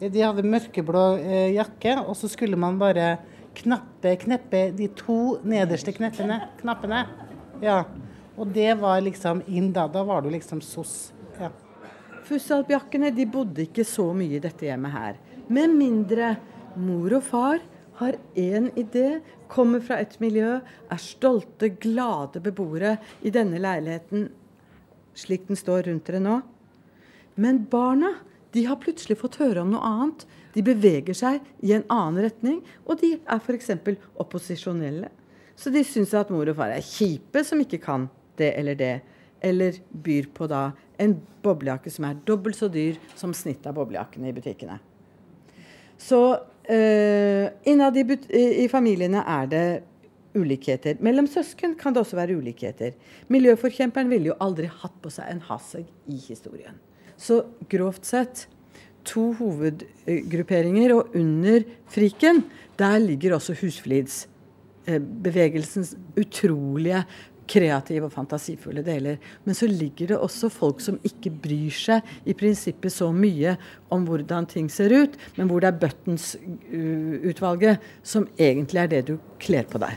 eh, 0.00 0.08
De 0.10 0.24
hadde 0.24 0.42
mørkeblå 0.48 1.04
eh, 1.20 1.50
jakke, 1.58 1.98
og 2.00 2.16
så 2.18 2.30
skulle 2.32 2.56
man 2.58 2.80
bare 2.80 3.18
knappe, 3.60 4.16
kneppe 4.24 4.64
de 4.74 4.88
to 4.96 5.18
nederste 5.44 5.92
kneppene, 5.94 6.40
knappene. 6.62 7.04
Ja. 7.62 7.82
Og 8.36 8.48
det 8.54 8.72
var 8.80 9.02
liksom 9.04 9.42
inn 9.46 9.72
da. 9.74 9.86
Da 9.88 10.04
var 10.08 10.22
du 10.22 10.30
liksom 10.32 10.62
sos. 10.64 11.12
Ja. 11.40 11.50
Fussalpjakkene 12.26 13.10
de 13.14 13.26
bodde 13.28 13.66
ikke 13.66 13.84
så 13.84 14.08
mye 14.16 14.38
i 14.38 14.42
dette 14.42 14.66
hjemmet 14.68 14.94
her. 14.94 15.18
Med 15.52 15.74
mindre 15.76 16.36
mor 16.80 17.18
og 17.18 17.26
far 17.26 17.64
har 17.98 18.16
én 18.38 18.70
idé, 18.78 19.20
kommer 19.52 19.82
fra 19.84 19.98
et 20.00 20.14
miljø, 20.22 20.60
er 20.64 21.00
stolte, 21.02 21.74
glade 21.82 22.40
beboere 22.40 22.96
i 23.20 23.30
denne 23.34 23.60
leiligheten 23.60 24.30
slik 25.14 25.48
den 25.48 25.58
står 25.58 25.88
rundt 25.88 26.06
dere 26.08 26.20
nå. 26.22 26.38
Men 27.34 27.64
barna 27.70 28.14
de 28.52 28.66
har 28.68 28.80
plutselig 28.80 29.18
fått 29.20 29.38
høre 29.40 29.62
om 29.62 29.72
noe 29.72 29.88
annet. 29.88 30.26
De 30.52 30.64
beveger 30.64 31.16
seg 31.16 31.40
i 31.64 31.72
en 31.72 31.86
annen 31.92 32.20
retning, 32.26 32.58
og 32.84 33.00
de 33.00 33.14
er 33.16 33.40
f.eks. 33.40 33.70
opposisjonelle. 34.20 35.08
Så 35.56 35.72
de 35.72 35.84
syns 35.86 36.12
at 36.16 36.32
mor 36.32 36.48
og 36.48 36.58
far 36.58 36.74
er 36.74 36.84
kjipe 36.84 37.44
som 37.46 37.60
ikke 37.62 37.80
kan 37.80 38.08
det 38.40 38.52
eller 38.58 38.78
det. 38.78 38.94
Eller 39.42 39.78
byr 39.90 40.30
på 40.34 40.46
da 40.50 40.70
en 41.02 41.16
boblejakke 41.42 41.90
som 41.90 42.06
er 42.06 42.20
dobbelt 42.26 42.58
så 42.58 42.68
dyr 42.70 42.98
som 43.18 43.34
snittet 43.34 43.66
av 43.70 43.76
boblejakkene 43.78 44.30
i 44.30 44.36
butikkene. 44.36 44.78
Så 45.98 46.20
eh, 46.70 47.46
innad 47.70 47.98
i, 47.98 48.04
i, 48.64 48.68
familiene 48.70 49.22
er 49.26 49.46
det 49.50 49.66
ulikheter. 50.34 50.96
Mellom 51.04 51.26
søsken 51.30 51.74
kan 51.78 51.94
det 51.94 52.00
også 52.02 52.16
være 52.18 52.36
ulikheter. 52.38 52.90
Miljøforkjemperen 53.32 54.10
ville 54.10 54.28
jo 54.32 54.40
aldri 54.42 54.66
hatt 54.70 54.96
på 55.02 55.10
seg 55.12 55.24
en 55.28 55.44
hasseg 55.50 55.86
i 56.10 56.16
historien. 56.28 56.76
Så 57.20 57.34
grovt 57.70 58.04
sett 58.08 58.48
to 59.06 59.32
hovedgrupperinger, 59.38 60.94
og 60.94 61.02
under 61.18 61.60
friken 61.90 62.44
der 62.78 62.98
ligger 63.02 63.34
også 63.36 63.52
husflidsbevegelsens 63.60 65.96
utrolige 66.18 67.04
kreative 67.48 68.04
og 68.08 68.14
fantasifulle 68.14 68.82
deler. 68.86 69.16
Men 69.44 69.54
så 69.56 69.66
ligger 69.70 70.06
det 70.12 70.18
også 70.18 70.48
folk 70.52 70.80
som 70.84 70.98
ikke 71.06 71.30
bryr 71.44 71.70
seg 71.74 72.00
i 72.28 72.34
prinsippet 72.38 72.92
så 72.94 73.12
mye 73.14 73.56
om 73.92 74.06
hvordan 74.08 74.46
ting 74.50 74.70
ser 74.72 74.90
ut, 74.94 75.12
men 75.36 75.48
hvor 75.50 75.60
det 75.62 75.68
er 75.72 75.80
Buttons-utvalget 75.82 77.74
som 78.02 78.28
egentlig 78.38 78.80
er 78.84 78.90
det 78.92 79.02
du 79.10 79.14
kler 79.42 79.66
på 79.68 79.78
deg. 79.82 79.92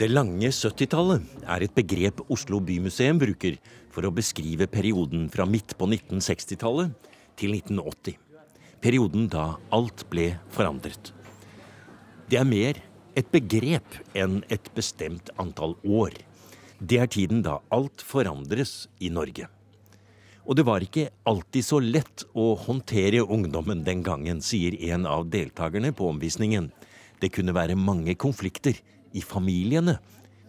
Det 0.00 0.08
lange 0.08 0.48
70-tallet 0.48 1.20
er 1.44 1.60
et 1.66 1.74
begrep 1.76 2.22
Oslo 2.32 2.60
bymuseum 2.64 3.18
bruker 3.20 3.58
for 3.92 4.06
å 4.06 4.14
beskrive 4.14 4.66
perioden 4.70 5.28
fra 5.32 5.44
midt 5.44 5.76
på 5.76 5.84
1960-tallet 5.90 7.10
til 7.36 7.52
1980. 7.58 8.16
Perioden 8.80 9.26
da 9.28 9.58
alt 9.76 10.06
ble 10.08 10.30
forandret. 10.54 11.12
Det 12.30 12.38
er 12.40 12.48
mer 12.48 12.80
et 13.20 13.30
begrep 13.32 14.00
enn 14.16 14.40
et 14.48 14.70
bestemt 14.76 15.30
antall 15.40 15.76
år. 15.84 16.14
Det 16.80 17.00
er 17.02 17.10
tiden 17.12 17.42
da 17.44 17.58
alt 17.74 18.00
forandres 18.04 18.88
i 19.04 19.10
Norge. 19.12 19.48
Og 20.48 20.56
det 20.56 20.64
var 20.66 20.82
ikke 20.82 21.10
alltid 21.28 21.66
så 21.66 21.78
lett 21.84 22.24
å 22.32 22.54
håndtere 22.58 23.22
ungdommen 23.22 23.84
den 23.84 24.00
gangen, 24.02 24.40
sier 24.40 24.74
en 24.90 25.04
av 25.06 25.28
deltakerne 25.30 25.92
på 25.92 26.08
omvisningen. 26.10 26.70
Det 27.20 27.30
kunne 27.34 27.54
være 27.54 27.76
mange 27.76 28.16
konflikter 28.18 28.78
i 29.12 29.22
familiene 29.22 29.98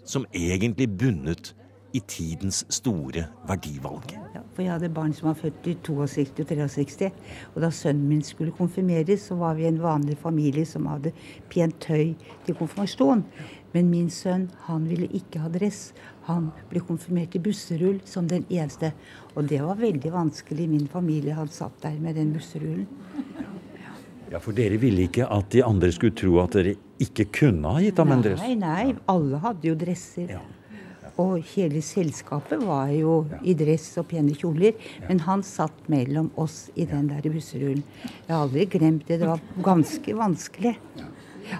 som 0.07 0.25
egentlig 0.31 0.87
bunnet 0.95 1.51
i 1.93 2.01
tidens 2.07 2.63
store 2.71 3.25
verdivalg. 3.47 4.13
Ja, 4.35 4.41
for 4.55 4.63
jeg 4.63 4.71
hadde 4.73 4.91
barn 4.93 5.13
som 5.15 5.29
var 5.29 5.39
født 5.39 5.67
i 5.67 5.75
62 5.83 6.41
og 6.41 6.51
63. 6.51 7.09
Og 7.53 7.61
da 7.63 7.71
sønnen 7.75 8.07
min 8.09 8.23
skulle 8.25 8.55
konfirmeres, 8.55 9.27
så 9.27 9.37
var 9.39 9.57
vi 9.59 9.67
en 9.69 9.81
vanlig 9.81 10.17
familie 10.21 10.65
som 10.67 10.87
hadde 10.91 11.13
pent 11.51 11.79
tøy 11.83 12.13
til 12.45 12.57
konfirmasjon. 12.59 13.25
Men 13.71 13.89
min 13.91 14.09
sønn 14.11 14.49
han 14.67 14.87
ville 14.89 15.07
ikke 15.15 15.43
ha 15.43 15.51
dress. 15.51 15.91
Han 16.27 16.51
ble 16.71 16.83
konfirmert 16.87 17.35
i 17.35 17.43
busserull 17.43 18.01
som 18.07 18.27
den 18.27 18.45
eneste. 18.49 18.91
Og 19.35 19.47
det 19.47 19.61
var 19.63 19.79
veldig 19.79 20.11
vanskelig. 20.13 20.67
Min 20.69 20.87
familie 20.91 21.35
han 21.37 21.51
satt 21.51 21.79
der 21.83 21.97
med 21.99 22.19
den 22.19 22.33
busserullen. 22.35 22.87
Ja, 24.31 24.39
For 24.39 24.55
dere 24.55 24.77
ville 24.79 25.09
ikke 25.09 25.25
at 25.27 25.49
de 25.51 25.63
andre 25.67 25.91
skulle 25.91 26.15
tro 26.15 26.37
at 26.39 26.55
dere 26.55 26.77
ikke 27.03 27.27
kunne 27.35 27.73
ha 27.75 27.81
gitt 27.83 27.99
ham 27.99 28.13
en 28.15 28.23
dress? 28.23 28.39
Nei, 28.45 28.55
nei. 28.55 28.95
Alle 29.11 29.41
hadde 29.43 29.67
jo 29.67 29.75
dresser. 29.75 30.31
Og 31.19 31.41
hele 31.53 31.81
selskapet 31.83 32.61
var 32.63 32.91
jo 32.95 33.25
i 33.43 33.55
dress 33.57 33.89
og 33.99 34.07
pene 34.11 34.35
kjoler. 34.37 34.77
Men 35.09 35.23
han 35.27 35.43
satt 35.45 35.89
mellom 35.91 36.31
oss 36.39 36.69
i 36.75 36.87
den 36.87 37.09
der 37.11 37.25
busserullen. 37.27 37.83
Jeg 38.27 38.31
har 38.31 38.45
aldri 38.45 38.67
glemt 38.77 39.07
det. 39.09 39.19
Det 39.21 39.29
var 39.29 39.43
ganske 39.63 40.15
vanskelig. 40.17 40.75
Ja. 41.49 41.59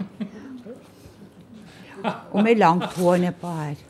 Og 2.31 2.41
med 2.43 2.57
langt 2.57 2.93
hår 2.97 3.19
nedpå 3.27 3.49
her. 3.59 3.87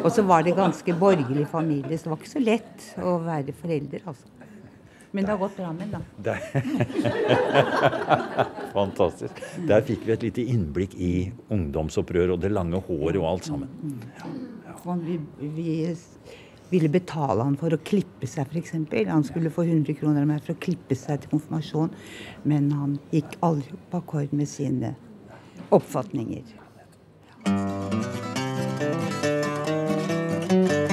Og 0.00 0.08
så 0.14 0.24
var 0.24 0.44
det 0.46 0.56
ganske 0.56 0.94
borgerlig 0.96 1.46
familie, 1.50 1.98
så 1.98 2.06
det 2.06 2.12
var 2.12 2.20
ikke 2.22 2.30
så 2.30 2.40
lett 2.40 2.86
å 3.04 3.18
være 3.20 3.52
forelder, 3.60 4.06
altså. 4.08 4.39
Men 5.10 5.24
det 5.24 5.32
har 5.32 5.38
gått 5.38 5.56
bra 5.56 5.72
med 5.74 5.90
da. 5.90 6.00
Fantastisk. 8.78 9.40
Der 9.66 9.82
fikk 9.86 10.04
vi 10.06 10.14
et 10.14 10.26
lite 10.28 10.44
innblikk 10.52 10.94
i 10.94 11.32
ungdomsopprøret 11.50 12.36
og 12.36 12.44
det 12.44 12.52
lange 12.54 12.78
håret 12.86 13.18
og 13.18 13.26
alt 13.32 13.48
sammen. 13.50 13.98
Ja. 14.20 14.94
vi, 15.02 15.18
vi 15.40 15.70
ville 16.70 16.88
betale 16.88 17.42
han 17.42 17.56
for 17.58 17.74
å 17.74 17.80
klippe 17.82 18.28
seg, 18.30 18.46
f.eks. 18.54 18.76
Han 19.10 19.26
skulle 19.26 19.50
få 19.50 19.66
100 19.66 19.98
kroner 19.98 20.22
av 20.22 20.30
meg 20.30 20.44
for 20.46 20.54
å 20.54 20.62
klippe 20.62 20.94
seg 20.98 21.24
til 21.24 21.34
konfirmasjon, 21.34 21.90
men 22.46 22.70
han 22.76 22.98
gikk 23.10 23.34
aldri 23.46 23.80
på 23.90 24.02
akkord 24.04 24.30
med 24.36 24.48
sine 24.50 24.94
oppfatninger. 25.74 26.46
Det 30.50 30.89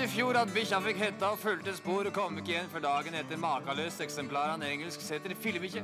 i 0.00 0.08
fjor 0.08 0.36
at 0.40 0.48
bikkja 0.54 0.78
fikk 0.80 1.00
hetta 1.02 1.32
og 1.34 1.40
fulgte 1.40 1.72
spor 1.76 2.06
og 2.08 2.14
kom 2.16 2.38
ikke 2.40 2.54
igjen 2.54 2.68
før 2.72 2.82
dagen 2.86 3.16
etter 3.18 3.40
makeløst 3.40 4.00
eksemplar 4.00 4.54
av 4.54 4.56
en 4.56 4.64
engelsk 4.70 5.02
setter 5.04 5.34
fillebikkje. 5.36 5.82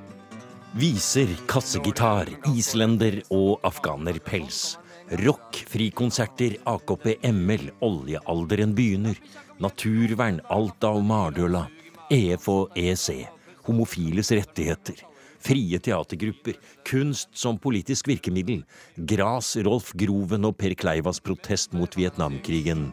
Viser, 0.76 1.32
kassegitar, 1.50 2.30
islender 2.52 3.18
og 3.32 3.64
afghanerpels. 3.66 4.78
Rock, 5.20 5.60
frikonserter, 5.68 6.56
AKP 6.68 7.18
ML, 7.28 7.68
oljealderen 7.84 8.72
begynner. 8.76 9.20
Naturvern, 9.60 10.40
Alta 10.52 10.94
og 10.96 11.04
Mardøla. 11.08 11.66
EF 12.12 12.48
og 12.52 12.76
EC. 12.76 13.26
Homofiles 13.68 14.32
rettigheter. 14.32 15.04
Frie 15.46 15.78
teatergrupper. 15.82 16.56
Kunst 16.88 17.30
som 17.36 17.60
politisk 17.60 18.08
virkemiddel. 18.08 18.64
Gras, 18.96 19.54
Rolf 19.66 19.92
Groven 19.96 20.48
og 20.48 20.56
Per 20.60 20.76
Kleivas 20.78 21.20
protest 21.20 21.76
mot 21.76 22.00
Vietnamkrigen. 22.00 22.88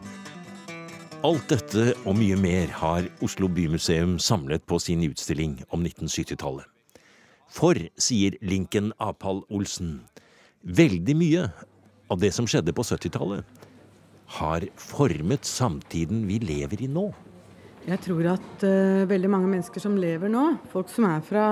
Alt 1.24 1.46
dette 1.48 1.94
og 2.04 2.18
mye 2.18 2.36
mer 2.36 2.68
har 2.82 3.06
Oslo 3.24 3.48
Bymuseum 3.48 4.18
samlet 4.20 4.60
på 4.68 4.76
sin 4.82 5.00
utstilling 5.06 5.54
om 5.72 5.80
1970-tallet. 5.80 6.66
For, 7.48 7.80
sier 7.96 8.36
Lincoln 8.44 8.90
Apal 9.00 9.40
Olsen, 9.48 10.02
veldig 10.68 11.14
mye 11.16 11.46
av 12.12 12.20
det 12.20 12.28
som 12.36 12.44
skjedde 12.44 12.74
på 12.76 12.84
70-tallet, 12.84 13.40
har 14.36 14.68
formet 14.76 15.48
samtiden 15.48 16.26
vi 16.28 16.42
lever 16.44 16.84
i 16.84 16.90
nå. 16.92 17.06
Jeg 17.88 18.04
tror 18.04 18.34
at 18.34 18.68
uh, 18.68 19.08
veldig 19.08 19.32
mange 19.32 19.48
mennesker 19.48 19.80
som 19.80 19.96
lever 19.96 20.28
nå, 20.28 20.44
folk 20.76 20.92
som 20.92 21.08
er 21.08 21.24
fra 21.24 21.48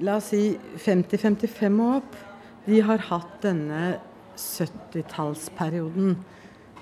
la 0.00 0.16
oss 0.16 0.32
si 0.32 0.56
50-55 0.80 1.76
og 1.76 2.00
opp, 2.00 2.20
de 2.64 2.80
har 2.88 3.04
hatt 3.12 3.40
denne 3.44 3.98
70-tallsperioden. 4.40 6.16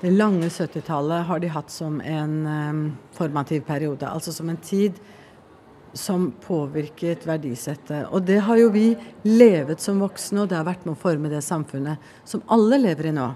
Det 0.00 0.10
lange 0.14 0.46
70-tallet 0.46 1.26
har 1.26 1.40
de 1.42 1.48
hatt 1.50 1.72
som 1.74 1.96
en 2.00 2.34
eh, 2.46 2.82
formativ 3.16 3.64
periode, 3.66 4.06
altså 4.06 4.32
som 4.32 4.50
en 4.52 4.60
tid 4.62 5.00
som 5.92 6.28
påvirket 6.44 7.26
verdisettet. 7.26 8.06
Og 8.14 8.22
det 8.22 8.38
har 8.46 8.60
jo 8.60 8.68
vi 8.70 8.92
levet 9.26 9.82
som 9.82 9.98
voksne, 9.98 10.44
og 10.44 10.52
det 10.52 10.58
har 10.58 10.68
vært 10.68 10.86
med 10.86 10.94
å 10.94 11.00
forme 11.00 11.32
det 11.32 11.42
samfunnet 11.42 11.98
som 12.28 12.44
alle 12.54 12.78
lever 12.78 13.10
i 13.10 13.14
nå. 13.16 13.26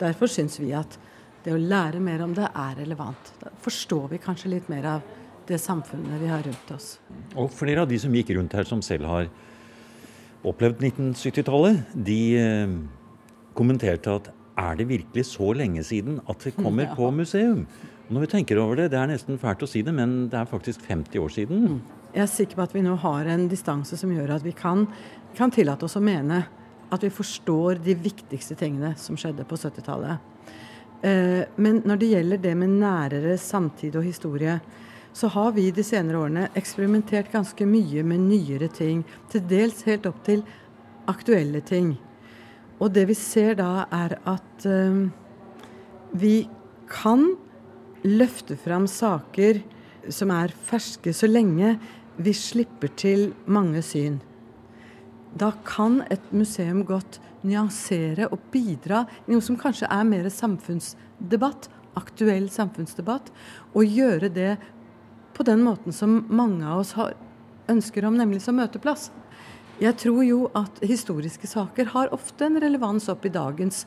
Derfor 0.00 0.30
syns 0.32 0.56
vi 0.62 0.72
at 0.78 0.96
det 1.44 1.52
å 1.52 1.60
lære 1.60 2.00
mer 2.00 2.24
om 2.24 2.32
det 2.36 2.48
er 2.48 2.78
relevant. 2.78 3.34
Da 3.42 3.52
forstår 3.64 4.08
vi 4.14 4.22
kanskje 4.22 4.54
litt 4.54 4.72
mer 4.72 4.88
av 4.96 5.12
det 5.48 5.60
samfunnet 5.60 6.20
vi 6.22 6.32
har 6.32 6.40
rundt 6.44 6.72
oss. 6.72 6.88
Og 7.36 7.52
flere 7.52 7.84
av 7.84 7.92
de 7.92 8.00
som 8.00 8.14
gikk 8.14 8.32
rundt 8.36 8.56
her 8.56 8.68
som 8.68 8.80
selv 8.84 9.08
har 9.08 9.28
opplevd 10.46 10.80
1970-tallet, 10.88 11.84
de 11.92 12.20
eh, 12.40 12.74
kommenterte 13.58 14.16
at 14.20 14.32
er 14.58 14.74
det 14.80 14.88
virkelig 14.90 15.24
så 15.30 15.52
lenge 15.54 15.84
siden 15.86 16.18
at 16.28 16.42
det 16.44 16.56
kommer 16.58 16.84
Ja. 16.88 16.94
på 16.98 17.10
museum? 17.14 17.66
Når 18.10 18.20
vi 18.24 18.26
tenker 18.32 18.58
over 18.58 18.76
det, 18.80 18.90
det 18.92 18.98
er 18.98 19.10
nesten 19.10 19.38
fælt 19.38 19.62
å 19.62 19.68
si 19.68 19.82
det, 19.84 19.92
men 19.94 20.28
det 20.32 20.38
er 20.40 20.48
faktisk 20.48 20.80
50 20.88 21.18
år 21.20 21.28
siden. 21.34 21.80
Jeg 22.14 22.22
er 22.24 22.30
sikker 22.32 22.56
på 22.56 22.64
at 22.64 22.74
vi 22.74 22.82
nå 22.82 22.94
har 23.02 23.28
en 23.28 23.48
distanse 23.50 23.98
som 24.00 24.10
gjør 24.14 24.32
at 24.38 24.42
vi 24.46 24.54
kan, 24.56 24.86
kan 25.36 25.52
tillate 25.52 25.84
oss 25.84 25.98
å 26.00 26.02
mene 26.02 26.46
at 26.90 27.04
vi 27.04 27.10
forstår 27.12 27.82
de 27.84 27.92
viktigste 28.00 28.56
tingene 28.56 28.94
som 28.96 29.16
skjedde 29.20 29.44
på 29.44 29.58
70-tallet. 29.60 30.18
Eh, 31.04 31.42
men 31.60 31.82
når 31.84 32.00
det 32.00 32.08
gjelder 32.14 32.40
det 32.48 32.54
med 32.56 32.78
nærere 32.80 33.36
samtid 33.38 33.94
og 34.00 34.08
historie, 34.08 34.56
så 35.12 35.28
har 35.34 35.52
vi 35.52 35.68
de 35.74 35.84
senere 35.84 36.16
årene 36.24 36.48
eksperimentert 36.56 37.28
ganske 37.32 37.66
mye 37.68 38.02
med 38.08 38.24
nyere 38.24 38.68
ting. 38.72 39.04
Til 39.28 39.44
dels 39.50 39.84
helt 39.84 40.08
opp 40.08 40.24
til 40.26 40.42
aktuelle 41.12 41.60
ting. 41.60 41.92
Og 42.78 42.92
det 42.94 43.08
vi 43.10 43.16
ser 43.18 43.58
da, 43.58 43.86
er 43.90 44.16
at 44.28 44.66
eh, 44.68 45.08
vi 46.14 46.36
kan 46.90 47.26
løfte 48.06 48.56
fram 48.56 48.86
saker 48.88 49.60
som 50.14 50.30
er 50.32 50.54
ferske, 50.68 51.12
så 51.12 51.28
lenge 51.28 51.76
vi 52.18 52.34
slipper 52.34 52.90
til 52.98 53.32
mange 53.46 53.82
syn. 53.84 54.20
Da 55.38 55.52
kan 55.66 56.00
et 56.10 56.32
museum 56.32 56.84
godt 56.86 57.20
nyansere 57.46 58.30
og 58.32 58.40
bidra 58.52 59.04
i 59.26 59.34
noe 59.34 59.44
som 59.44 59.58
kanskje 59.60 59.90
er 59.92 60.06
mer 60.08 60.26
samfunnsdebatt, 60.32 61.68
aktuell 61.98 62.48
samfunnsdebatt, 62.52 63.30
og 63.74 63.98
gjøre 63.98 64.30
det 64.32 64.52
på 65.36 65.46
den 65.46 65.62
måten 65.66 65.94
som 65.94 66.22
mange 66.30 66.66
av 66.66 66.82
oss 66.82 66.94
har, 66.98 67.14
ønsker 67.70 68.06
om, 68.08 68.16
nemlig 68.18 68.40
som 68.42 68.56
møteplass. 68.58 69.10
Jeg 69.78 69.94
tror 69.94 70.24
jo 70.26 70.38
at 70.58 70.80
historiske 70.82 71.46
saker 71.46 71.92
har 71.92 72.10
ofte 72.14 72.48
en 72.48 72.58
relevans 72.58 73.04
opp 73.12 73.28
i 73.28 73.30
dagens 73.30 73.84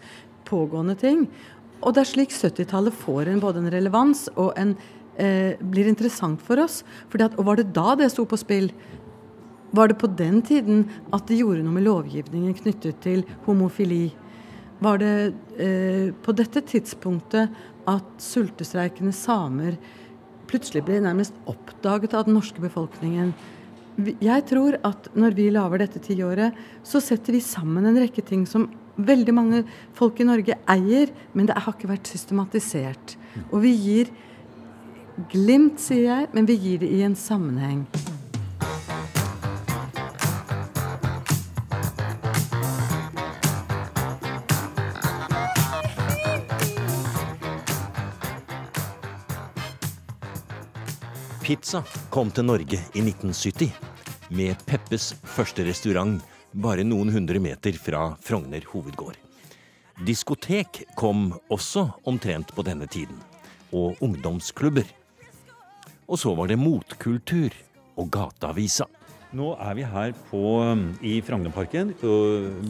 pågående 0.48 0.96
ting. 0.96 1.28
og 1.82 1.96
det 1.96 2.02
er 2.02 2.10
slik 2.12 2.32
70-tallet 2.32 2.94
får 2.94 3.28
en, 3.28 3.40
både 3.42 3.60
en 3.60 3.72
relevans 3.74 4.30
og 4.38 4.54
en 4.56 4.76
eh, 5.18 5.58
blir 5.60 5.90
interessant 5.90 6.40
for 6.40 6.62
oss. 6.62 6.84
Fordi 7.10 7.26
at, 7.26 7.38
og 7.40 7.46
var 7.46 7.58
det 7.58 7.74
da 7.74 7.96
det 7.98 8.12
sto 8.14 8.24
på 8.24 8.38
spill? 8.40 8.72
Var 9.74 9.88
det 9.90 9.98
på 9.98 10.08
den 10.08 10.42
tiden 10.42 10.86
at 11.12 11.28
de 11.28 11.42
gjorde 11.42 11.66
noe 11.66 11.76
med 11.76 11.88
lovgivningen 11.90 12.54
knyttet 12.54 13.02
til 13.04 13.26
homofili? 13.48 14.14
Var 14.80 15.02
det 15.02 15.16
eh, 15.58 16.14
på 16.14 16.38
dette 16.38 16.64
tidspunktet 16.72 17.52
at 17.90 18.22
sultestreikende 18.22 19.12
samer 19.12 19.76
plutselig 20.48 20.86
ble 20.86 21.02
nærmest 21.04 21.36
oppdaget 21.50 22.14
av 22.14 22.30
den 22.30 22.38
norske 22.38 22.64
befolkningen? 22.64 23.34
Jeg 24.00 24.46
tror 24.50 24.78
at 24.88 25.10
når 25.18 25.36
vi 25.38 25.50
lager 25.54 25.84
dette 25.84 26.02
tiåret, 26.04 26.56
så 26.84 27.02
setter 27.04 27.36
vi 27.36 27.44
sammen 27.44 27.86
en 27.86 28.00
rekke 28.02 28.24
ting 28.26 28.46
som 28.50 28.70
veldig 29.02 29.34
mange 29.36 29.62
folk 29.98 30.20
i 30.22 30.28
Norge 30.28 30.58
eier, 30.70 31.12
men 31.34 31.50
det 31.50 31.58
har 31.58 31.76
ikke 31.76 31.92
vært 31.92 32.12
systematisert. 32.12 33.16
Og 33.50 33.62
vi 33.66 33.76
gir 33.76 34.12
glimt, 35.32 35.80
sier 35.82 36.08
jeg, 36.08 36.32
men 36.36 36.48
vi 36.50 36.58
gir 36.60 36.82
det 36.84 36.92
i 36.92 37.04
en 37.06 37.18
sammenheng. 37.18 37.86
Pizza 51.42 51.82
kom 52.14 52.30
til 52.30 52.46
Norge 52.46 52.78
i 52.78 53.02
1970 53.02 53.72
med 54.38 54.60
Peppes 54.68 55.08
første 55.26 55.64
restaurant 55.66 56.22
bare 56.54 56.86
noen 56.86 57.10
hundre 57.10 57.42
meter 57.42 57.74
fra 57.82 58.12
Frogner 58.22 58.68
hovedgård. 58.70 59.18
Diskotek 60.06 60.84
kom 61.00 61.32
også 61.50 61.88
omtrent 62.10 62.54
på 62.54 62.66
denne 62.68 62.86
tiden, 62.86 63.18
og 63.74 63.98
ungdomsklubber. 64.06 64.86
Og 66.06 66.22
så 66.22 66.36
var 66.38 66.52
det 66.52 66.60
motkultur 66.62 67.58
og 67.98 68.14
gateavisa. 68.14 68.86
Nå 69.32 69.54
er 69.64 69.76
vi 69.78 69.84
her 69.88 70.12
på, 70.28 70.40
um, 70.60 70.82
i 71.08 71.14
Frognerparken, 71.24 71.94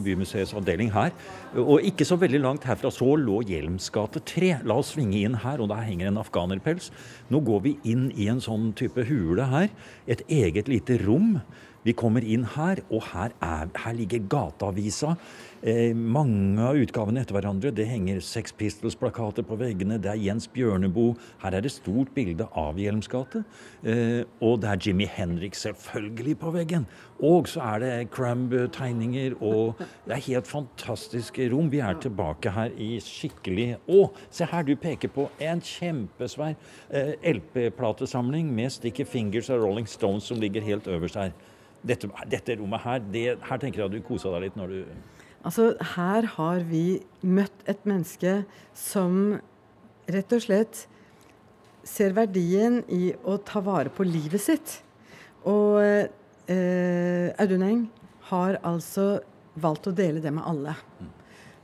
Bymuseets 0.04 0.52
avdeling 0.54 0.92
her. 0.94 1.10
Og 1.58 1.82
ikke 1.82 2.06
så 2.06 2.14
veldig 2.20 2.38
langt 2.38 2.66
herfra 2.68 2.92
så 2.94 3.16
lå 3.18 3.40
Hjelms 3.48 3.88
gate 3.90 4.22
3. 4.30 4.52
La 4.70 4.76
oss 4.78 4.92
svinge 4.94 5.18
inn 5.18 5.34
her, 5.42 5.58
og 5.58 5.72
der 5.72 5.82
henger 5.88 6.12
en 6.12 6.20
afghanerpels. 6.22 6.92
Nå 7.34 7.42
går 7.42 7.64
vi 7.66 7.74
inn 7.90 8.12
i 8.14 8.28
en 8.30 8.38
sånn 8.44 8.70
type 8.78 9.02
hule 9.08 9.48
her. 9.50 9.74
Et 10.06 10.22
eget 10.30 10.70
lite 10.70 11.00
rom. 11.02 11.40
Vi 11.82 11.96
kommer 11.98 12.22
inn 12.22 12.46
her, 12.54 12.78
og 12.94 13.08
her, 13.10 13.34
er, 13.42 13.66
her 13.82 13.98
ligger 13.98 14.22
gateavisa. 14.30 15.16
Eh, 15.62 15.92
mange 15.94 16.58
av 16.58 16.74
utgavene 16.74 17.20
etter 17.22 17.36
hverandre. 17.36 17.70
Det 17.70 17.84
henger 17.86 18.18
Sex 18.26 18.50
Pistols-plakater 18.58 19.44
på 19.46 19.54
veggene. 19.60 19.94
Det 20.02 20.10
er 20.10 20.18
Jens 20.18 20.48
Bjørneboe. 20.50 21.14
Her 21.38 21.54
er 21.54 21.62
det 21.62 21.70
stort 21.70 22.10
bilde 22.16 22.48
av 22.58 22.80
Hjelms 22.82 23.06
gate. 23.06 23.44
Eh, 23.86 24.24
og 24.42 24.58
det 24.64 24.72
er 24.72 24.80
Jimmy 24.82 25.06
Henrik 25.06 25.54
selvfølgelig 25.54 26.34
på 26.40 26.50
veggen. 26.56 26.88
Og 27.22 27.46
så 27.46 27.62
er 27.62 27.78
det 27.78 28.10
Cramb-tegninger 28.10 29.38
og 29.38 29.78
det 29.78 30.16
er 30.16 30.24
helt 30.26 30.50
fantastiske 30.50 31.46
rom. 31.54 31.70
Vi 31.70 31.78
er 31.78 31.94
tilbake 32.02 32.50
her 32.50 32.74
i 32.74 32.96
skikkelig 32.98 33.76
Å, 33.86 34.10
se 34.34 34.50
her, 34.50 34.66
du 34.66 34.74
peker 34.74 35.14
på 35.14 35.28
en 35.38 35.62
kjempesvær 35.62 36.56
eh, 36.90 37.14
LP-platesamling 37.22 38.50
med 38.50 38.74
Sticky 38.74 39.06
Fingers 39.06 39.50
av 39.54 39.62
Rolling 39.62 39.86
Stones 39.86 40.26
som 40.26 40.42
ligger 40.42 40.66
helt 40.66 40.90
øverst 40.90 41.22
her. 41.22 41.30
Dette, 41.86 42.10
dette 42.30 42.58
rommet 42.58 42.82
her, 42.82 43.02
det, 43.14 43.26
her 43.46 43.58
tenker 43.62 43.82
jeg 43.84 43.90
at 43.90 43.94
du 43.94 44.02
kosa 44.06 44.34
deg 44.34 44.48
litt 44.48 44.58
når 44.58 44.74
du 44.74 45.21
Altså, 45.42 45.72
her 45.96 46.26
har 46.36 46.62
vi 46.68 47.02
møtt 47.26 47.64
et 47.70 47.82
menneske 47.88 48.42
som 48.78 49.40
rett 50.12 50.34
og 50.34 50.44
slett 50.44 50.84
ser 51.82 52.14
verdien 52.14 52.80
i 52.92 53.10
å 53.26 53.38
ta 53.42 53.62
vare 53.64 53.90
på 53.90 54.06
livet 54.06 54.42
sitt. 54.42 54.76
Og 55.50 55.80
eh, 55.82 57.42
Audun 57.42 57.66
Eng 57.66 57.82
har 58.30 58.60
altså 58.62 59.16
valgt 59.58 59.90
å 59.90 59.96
dele 59.96 60.22
det 60.22 60.30
med 60.34 60.46
alle. 60.46 60.76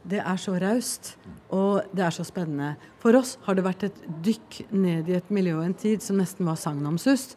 Det 0.08 0.22
er 0.24 0.38
så 0.40 0.54
raust, 0.56 1.18
og 1.52 1.84
det 1.92 2.00
er 2.06 2.10
så 2.14 2.24
spennende. 2.24 2.76
For 3.02 3.16
oss 3.18 3.34
har 3.44 3.54
det 3.58 3.64
vært 3.66 3.82
et 3.90 3.98
dykk 4.24 4.72
ned 4.72 5.08
i 5.10 5.16
et 5.18 5.30
miljø 5.34 5.58
en 5.60 5.74
tid 5.76 6.00
som 6.04 6.16
nesten 6.20 6.46
var 6.48 6.56
sagnomsust, 6.60 7.36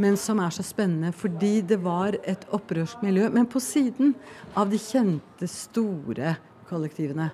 men 0.00 0.16
som 0.20 0.40
er 0.40 0.50
så 0.54 0.62
spennende 0.64 1.12
fordi 1.16 1.60
det 1.60 1.78
var 1.84 2.12
et 2.24 2.44
opprørsk 2.56 3.02
miljø, 3.04 3.28
men 3.32 3.46
på 3.48 3.60
siden 3.60 4.14
av 4.56 4.70
de 4.72 4.78
kjente, 4.80 5.46
store 5.50 6.36
kollektivene. 6.70 7.30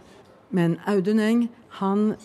Men 0.51 0.79
Audun 0.91 1.21
Eng, 1.23 1.49
han 1.79 2.17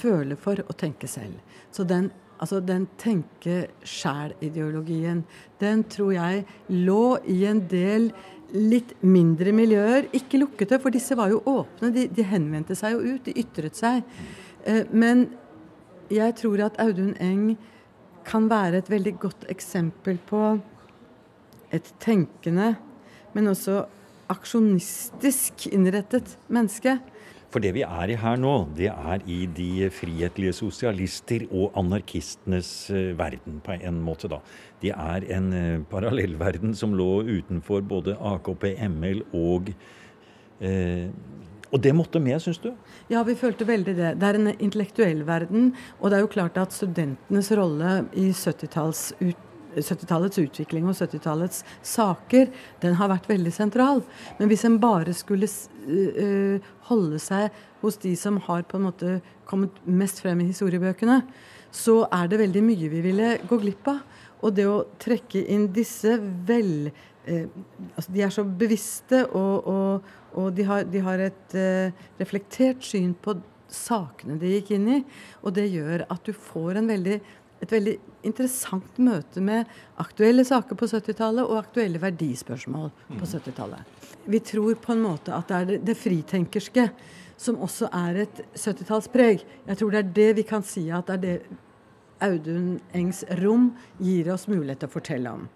føler 0.00 0.36
for 0.38 0.56
å 0.62 0.72
tenke 0.78 1.06
selv. 1.10 1.34
Så 1.74 1.84
den, 1.84 2.10
altså 2.38 2.60
den 2.62 2.86
tenke-sjæl-ideologien, 3.02 5.24
den 5.60 5.84
tror 5.90 6.12
jeg 6.14 6.44
lå 6.70 7.18
i 7.26 7.46
en 7.50 7.68
del 7.68 8.12
litt 8.54 8.94
mindre 9.06 9.52
miljøer. 9.54 10.08
Ikke 10.16 10.40
lukkede, 10.40 10.80
for 10.82 10.94
disse 10.94 11.16
var 11.18 11.32
jo 11.32 11.42
åpne. 11.48 11.92
De, 11.94 12.06
de 12.10 12.26
henvendte 12.26 12.76
seg 12.78 12.96
jo 12.96 13.14
ut, 13.14 13.24
de 13.26 13.36
ytret 13.42 13.78
seg. 13.78 14.02
Eh, 14.66 14.84
men 14.90 15.28
jeg 16.10 16.34
tror 16.40 16.64
at 16.66 16.80
Audun 16.82 17.14
Eng 17.22 17.54
kan 18.26 18.48
være 18.50 18.82
et 18.82 18.90
veldig 18.90 19.14
godt 19.22 19.46
eksempel 19.52 20.18
på 20.28 20.42
et 21.74 21.86
tenkende, 22.02 22.74
men 23.34 23.50
også 23.50 23.84
aksjonistisk 24.30 25.68
innrettet 25.70 26.36
menneske. 26.52 26.98
For 27.50 27.62
det 27.62 27.72
vi 27.74 27.82
er 27.82 28.12
i 28.12 28.18
her 28.18 28.36
nå, 28.38 28.52
det 28.78 28.92
er 28.92 29.24
i 29.26 29.40
de 29.50 29.88
frihetlige 29.90 30.54
sosialister 30.54 31.48
og 31.48 31.74
anarkistenes 31.78 32.70
eh, 32.94 33.10
verden, 33.18 33.58
på 33.64 33.74
en 33.74 33.98
måte, 34.06 34.30
da. 34.30 34.38
Det 34.82 34.92
er 34.94 35.26
en 35.34 35.50
eh, 35.56 35.82
parallellverden 35.90 36.76
som 36.78 36.94
lå 36.94 37.24
utenfor 37.26 37.82
både 37.90 38.14
AKP, 38.14 38.68
ML 38.86 39.24
og 39.34 39.74
eh, 40.62 41.10
Og 41.70 41.78
det 41.82 41.92
måtte 41.94 42.18
med, 42.22 42.38
syns 42.42 42.58
du? 42.58 42.72
Ja, 43.10 43.22
vi 43.22 43.36
følte 43.38 43.66
veldig 43.66 43.94
det. 43.94 44.14
Det 44.18 44.26
er 44.26 44.38
en 44.38 44.54
intellektuell 44.56 45.20
verden, 45.26 45.72
og 46.00 46.10
det 46.10 46.18
er 46.18 46.24
jo 46.24 46.32
klart 46.32 46.58
at 46.58 46.74
studentenes 46.74 47.50
rolle 47.54 48.00
i 48.18 48.30
70-talls 48.30 49.12
ut 49.20 49.49
70-tallets 49.76 50.40
utvikling 50.42 50.88
og 50.88 50.96
70-tallets 50.98 51.64
saker, 51.86 52.50
den 52.82 52.96
har 52.98 53.12
vært 53.12 53.28
veldig 53.30 53.52
sentral. 53.54 54.02
Men 54.38 54.50
hvis 54.50 54.66
en 54.68 54.80
bare 54.82 55.14
skulle 55.16 55.48
holde 56.90 57.20
seg 57.22 57.54
hos 57.80 57.98
de 58.02 58.14
som 58.18 58.40
har 58.46 58.66
på 58.68 58.78
en 58.78 58.88
måte 58.88 59.18
kommet 59.48 59.78
mest 59.86 60.22
frem 60.22 60.42
i 60.42 60.50
historiebøkene, 60.50 61.20
så 61.70 62.02
er 62.10 62.30
det 62.30 62.40
veldig 62.40 62.62
mye 62.66 62.90
vi 62.90 63.04
ville 63.04 63.36
gå 63.46 63.60
glipp 63.62 63.90
av. 63.90 64.02
Og 64.40 64.56
det 64.56 64.66
å 64.66 64.82
trekke 65.00 65.42
inn 65.52 65.68
disse 65.74 66.16
vel 66.48 66.90
eh, 67.28 67.46
altså 67.94 68.14
De 68.14 68.22
er 68.24 68.32
så 68.32 68.44
bevisste, 68.44 69.22
og, 69.36 69.68
og, 69.68 70.12
og 70.40 70.52
de, 70.56 70.66
har, 70.66 70.86
de 70.88 71.02
har 71.04 71.22
et 71.28 71.56
eh, 71.58 72.04
reflektert 72.20 72.84
syn 72.86 73.12
på 73.14 73.36
sakene 73.70 74.38
de 74.40 74.54
gikk 74.56 74.72
inn 74.74 74.88
i. 74.96 74.98
Og 75.44 75.54
det 75.56 75.68
gjør 75.70 76.06
at 76.10 76.24
du 76.26 76.32
får 76.34 76.80
en 76.80 76.90
veldig, 76.90 77.20
et 77.60 77.72
veldig 77.72 77.96
interessant 78.26 78.98
møte 79.00 79.42
med 79.44 79.68
aktuelle 80.00 80.44
saker 80.48 80.78
på 80.78 80.88
70-tallet 80.90 81.44
og 81.44 81.60
aktuelle 81.60 82.00
verdispørsmål 82.00 82.90
på 83.08 83.28
70-tallet. 83.28 84.04
Vi 84.30 84.40
tror 84.44 84.76
på 84.80 84.94
en 84.94 85.02
måte 85.04 85.34
at 85.36 85.48
det 85.48 85.56
er 85.58 85.68
det, 85.70 85.80
det 85.88 85.96
fritenkerske 85.98 86.88
som 87.40 87.60
også 87.64 87.88
er 87.96 88.22
et 88.26 88.42
70-tallspreg. 88.52 89.44
Jeg 89.68 89.80
tror 89.80 89.92
det 89.94 90.00
er 90.02 90.14
det 90.20 90.30
vi 90.40 90.46
kan 90.48 90.64
si 90.66 90.88
at 90.92 91.08
det 91.08 91.18
er 91.18 91.24
det 91.24 91.60
Audun 92.20 92.80
Engs 92.94 93.24
rom 93.42 93.70
gir 94.00 94.28
oss 94.34 94.46
mulighet 94.50 94.80
til 94.84 94.88
å 94.88 94.92
fortelle 94.92 95.32
om. 95.32 95.48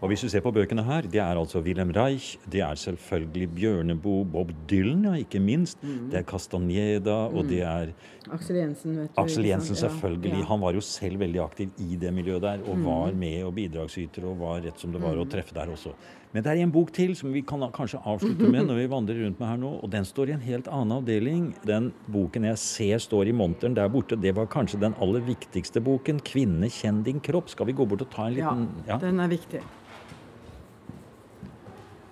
Og 0.00 0.08
hvis 0.08 0.22
du 0.24 0.28
ser 0.32 0.40
på 0.44 0.52
bøkene 0.56 0.82
her, 0.86 1.02
det 1.08 1.20
er 1.20 1.36
altså 1.36 1.60
Wilhelm 1.64 1.90
Reich, 1.92 2.36
det 2.48 2.60
er 2.64 2.78
selvfølgelig 2.80 3.48
Bjørneboe, 3.56 4.24
Bob 4.32 4.52
Dylan, 4.68 5.02
ja, 5.04 5.12
ikke 5.20 5.40
minst. 5.40 5.80
Mm. 5.84 6.10
Det 6.12 6.18
er 6.20 6.24
Castaneda, 6.28 7.16
og 7.28 7.44
Mm. 7.44 7.48
det 7.48 7.60
er 7.62 7.92
Aksel 8.32 8.56
Jensen, 8.56 8.96
vet 8.96 9.14
du. 9.14 9.20
Aksel 9.22 9.44
Jensen, 9.44 9.76
selvfølgelig. 9.76 10.38
ja. 10.40 10.44
Han 10.46 10.60
var 10.60 10.72
jo 10.72 10.80
selv 10.80 11.18
veldig 11.20 11.42
aktiv 11.44 11.70
i 11.78 11.96
det 11.96 12.12
miljøet 12.14 12.40
der, 12.40 12.58
og 12.68 12.76
Mm. 12.78 12.84
var 12.84 13.12
med 13.12 13.42
og 13.44 13.54
bidragsyter, 13.54 14.24
og 14.24 14.38
var 14.38 14.60
rett 14.62 14.78
som 14.78 14.92
det 14.92 15.00
var 15.00 15.14
å 15.14 15.24
Mm. 15.26 15.30
treffe 15.30 15.52
der 15.54 15.66
også. 15.66 15.92
Men 16.36 16.44
det 16.44 16.52
er 16.52 16.58
en 16.60 16.72
bok 16.72 16.90
til 16.92 17.14
som 17.16 17.30
vi 17.32 17.40
kan 17.48 17.62
kanskje 17.72 17.96
avslutte 18.04 18.44
med 18.52 18.66
når 18.68 18.76
vi 18.82 18.88
vandrer 18.92 19.22
rundt 19.22 19.38
med 19.40 19.48
her 19.48 19.60
nå, 19.62 19.70
og 19.80 19.88
den 19.88 20.04
står 20.04 20.28
i 20.28 20.34
en 20.34 20.42
helt 20.44 20.66
annen 20.68 20.98
avdeling. 20.98 21.46
Den 21.64 21.86
boken 22.12 22.44
jeg 22.44 22.58
ser 22.60 23.00
står 23.00 23.30
i 23.30 23.32
monteren 23.32 23.72
der 23.78 23.88
borte, 23.88 24.18
det 24.20 24.34
var 24.36 24.50
kanskje 24.52 24.82
den 24.82 24.92
aller 25.00 25.24
viktigste 25.24 25.80
boken. 25.80 26.20
'Kvinne, 26.20 26.68
kjenn 26.68 27.00
din 27.06 27.22
kropp'. 27.24 27.48
Skal 27.54 27.70
vi 27.70 27.76
gå 27.78 27.88
bort 27.88 28.04
og 28.04 28.10
ta 28.12 28.26
en 28.26 28.36
liten 28.36 28.68
Ja, 28.84 28.98
den 29.00 29.18
er 29.24 29.32
viktig. 29.32 29.62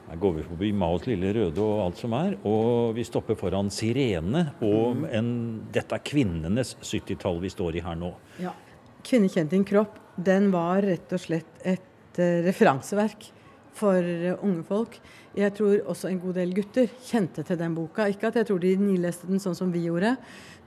Her 0.09 0.17
går 0.25 0.35
vi 0.39 0.47
forbi 0.49 0.73
Maos 0.73 1.05
lille 1.05 1.35
røde 1.37 1.61
og 1.61 1.85
alt 1.85 2.01
som 2.01 2.17
er, 2.17 2.39
og 2.49 2.95
vi 2.97 3.05
stopper 3.05 3.37
foran 3.37 3.69
Sirene. 3.69 4.55
Og 4.63 4.97
Mhm. 4.97 5.07
en, 5.13 5.31
dette 5.71 5.93
er 5.93 5.99
kvinnenes 6.01 6.77
70-tall 6.81 7.41
vi 7.45 7.53
står 7.53 7.77
i 7.77 7.81
her 7.85 7.95
nå. 7.95 8.15
Ja. 8.41 8.53
'Kvinne 9.03 9.29
kjenn 9.29 9.51
din 9.51 9.65
kropp' 9.65 10.01
den 10.17 10.51
var 10.51 10.81
rett 10.81 11.13
og 11.13 11.21
slett 11.21 11.61
et 11.63 12.19
uh, 12.19 12.41
referanseverk 12.49 13.33
for 13.75 13.99
eh, 14.01 14.37
unge 14.45 14.65
folk. 14.69 14.97
Jeg 15.35 15.55
tror 15.57 15.83
også 15.91 16.11
en 16.11 16.21
god 16.23 16.39
del 16.39 16.55
gutter 16.55 16.91
kjente 17.09 17.43
til 17.47 17.59
den 17.59 17.75
boka. 17.75 18.07
Ikke 18.11 18.31
at 18.31 18.39
jeg 18.39 18.49
tror 18.49 18.63
de 18.63 18.75
nileste 18.79 19.29
den 19.31 19.43
sånn 19.43 19.57
som 19.59 19.73
vi 19.75 19.85
gjorde, 19.89 20.15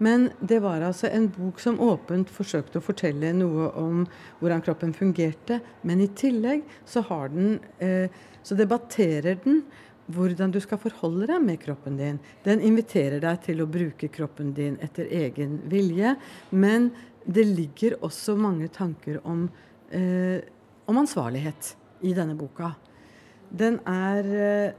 men 0.03 0.27
det 0.39 0.59
var 0.61 0.83
altså 0.85 1.09
en 1.09 1.29
bok 1.33 1.61
som 1.63 1.79
åpent 1.81 2.29
forsøkte 2.33 2.81
å 2.81 2.85
fortelle 2.85 3.31
noe 3.33 3.71
om 3.79 4.03
hvordan 4.41 4.63
kroppen 4.65 4.93
fungerte. 4.93 5.61
Men 5.87 6.03
i 6.03 6.11
tillegg 6.13 6.65
så 6.85 7.05
den 7.33 7.59
eh, 7.79 8.09
Så 8.43 8.55
debatterer 8.55 9.35
den 9.43 9.63
hvordan 10.07 10.51
du 10.51 10.59
skal 10.63 10.79
forholde 10.79 11.27
deg 11.27 11.41
med 11.43 11.59
kroppen 11.59 11.97
din. 11.99 12.19
Den 12.45 12.61
inviterer 12.63 13.19
deg 13.19 13.41
til 13.43 13.59
å 13.59 13.67
bruke 13.67 14.07
kroppen 14.07 14.53
din 14.55 14.77
etter 14.79 15.09
egen 15.11 15.59
vilje. 15.67 16.15
Men 16.51 16.91
det 17.25 17.43
ligger 17.43 17.97
også 18.07 18.37
mange 18.39 18.69
tanker 18.71 19.19
om, 19.27 19.49
eh, 19.91 20.39
om 20.87 20.97
ansvarlighet 20.97 21.75
i 22.01 22.13
denne 22.13 22.35
boka. 22.35 22.75
Den 23.49 23.79
er 23.87 24.27
eh, 24.35 24.75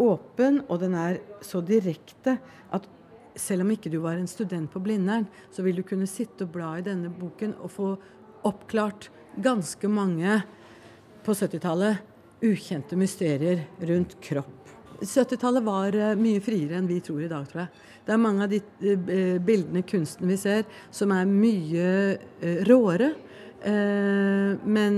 åpen, 0.00 0.62
og 0.68 0.80
den 0.82 0.94
er 0.94 1.20
så 1.44 1.62
direkte 1.64 2.36
at 2.72 2.86
selv 3.38 3.64
om 3.64 3.72
ikke 3.74 3.90
du 3.92 4.00
var 4.04 4.18
en 4.18 4.30
student 4.30 4.70
på 4.72 4.82
Blindern, 4.82 5.26
så 5.52 5.64
vil 5.64 5.80
du 5.80 5.84
kunne 5.86 6.08
sitte 6.10 6.46
og 6.46 6.54
bla 6.54 6.74
i 6.78 6.86
denne 6.86 7.10
boken 7.12 7.56
og 7.60 7.72
få 7.72 7.90
oppklart 8.46 9.10
ganske 9.40 9.88
mange 9.90 10.40
på 11.24 11.36
70-tallet 11.36 12.00
ukjente 12.44 12.96
mysterier 12.96 13.66
rundt 13.90 14.16
kropp. 14.24 14.56
70-tallet 15.00 15.64
var 15.64 15.96
eh, 15.96 16.16
mye 16.18 16.42
friere 16.44 16.78
enn 16.78 16.88
vi 16.88 17.00
tror 17.04 17.24
i 17.24 17.30
dag, 17.30 17.46
tror 17.48 17.64
jeg. 17.64 17.86
Det 18.06 18.14
er 18.14 18.20
mange 18.20 18.46
av 18.46 18.52
de 18.52 18.60
eh, 18.60 19.36
bildene, 19.44 19.84
kunsten 19.88 20.28
vi 20.30 20.38
ser, 20.40 20.64
som 20.92 21.12
er 21.16 21.28
mye 21.28 21.90
råere. 22.68 23.12
Men 23.60 24.94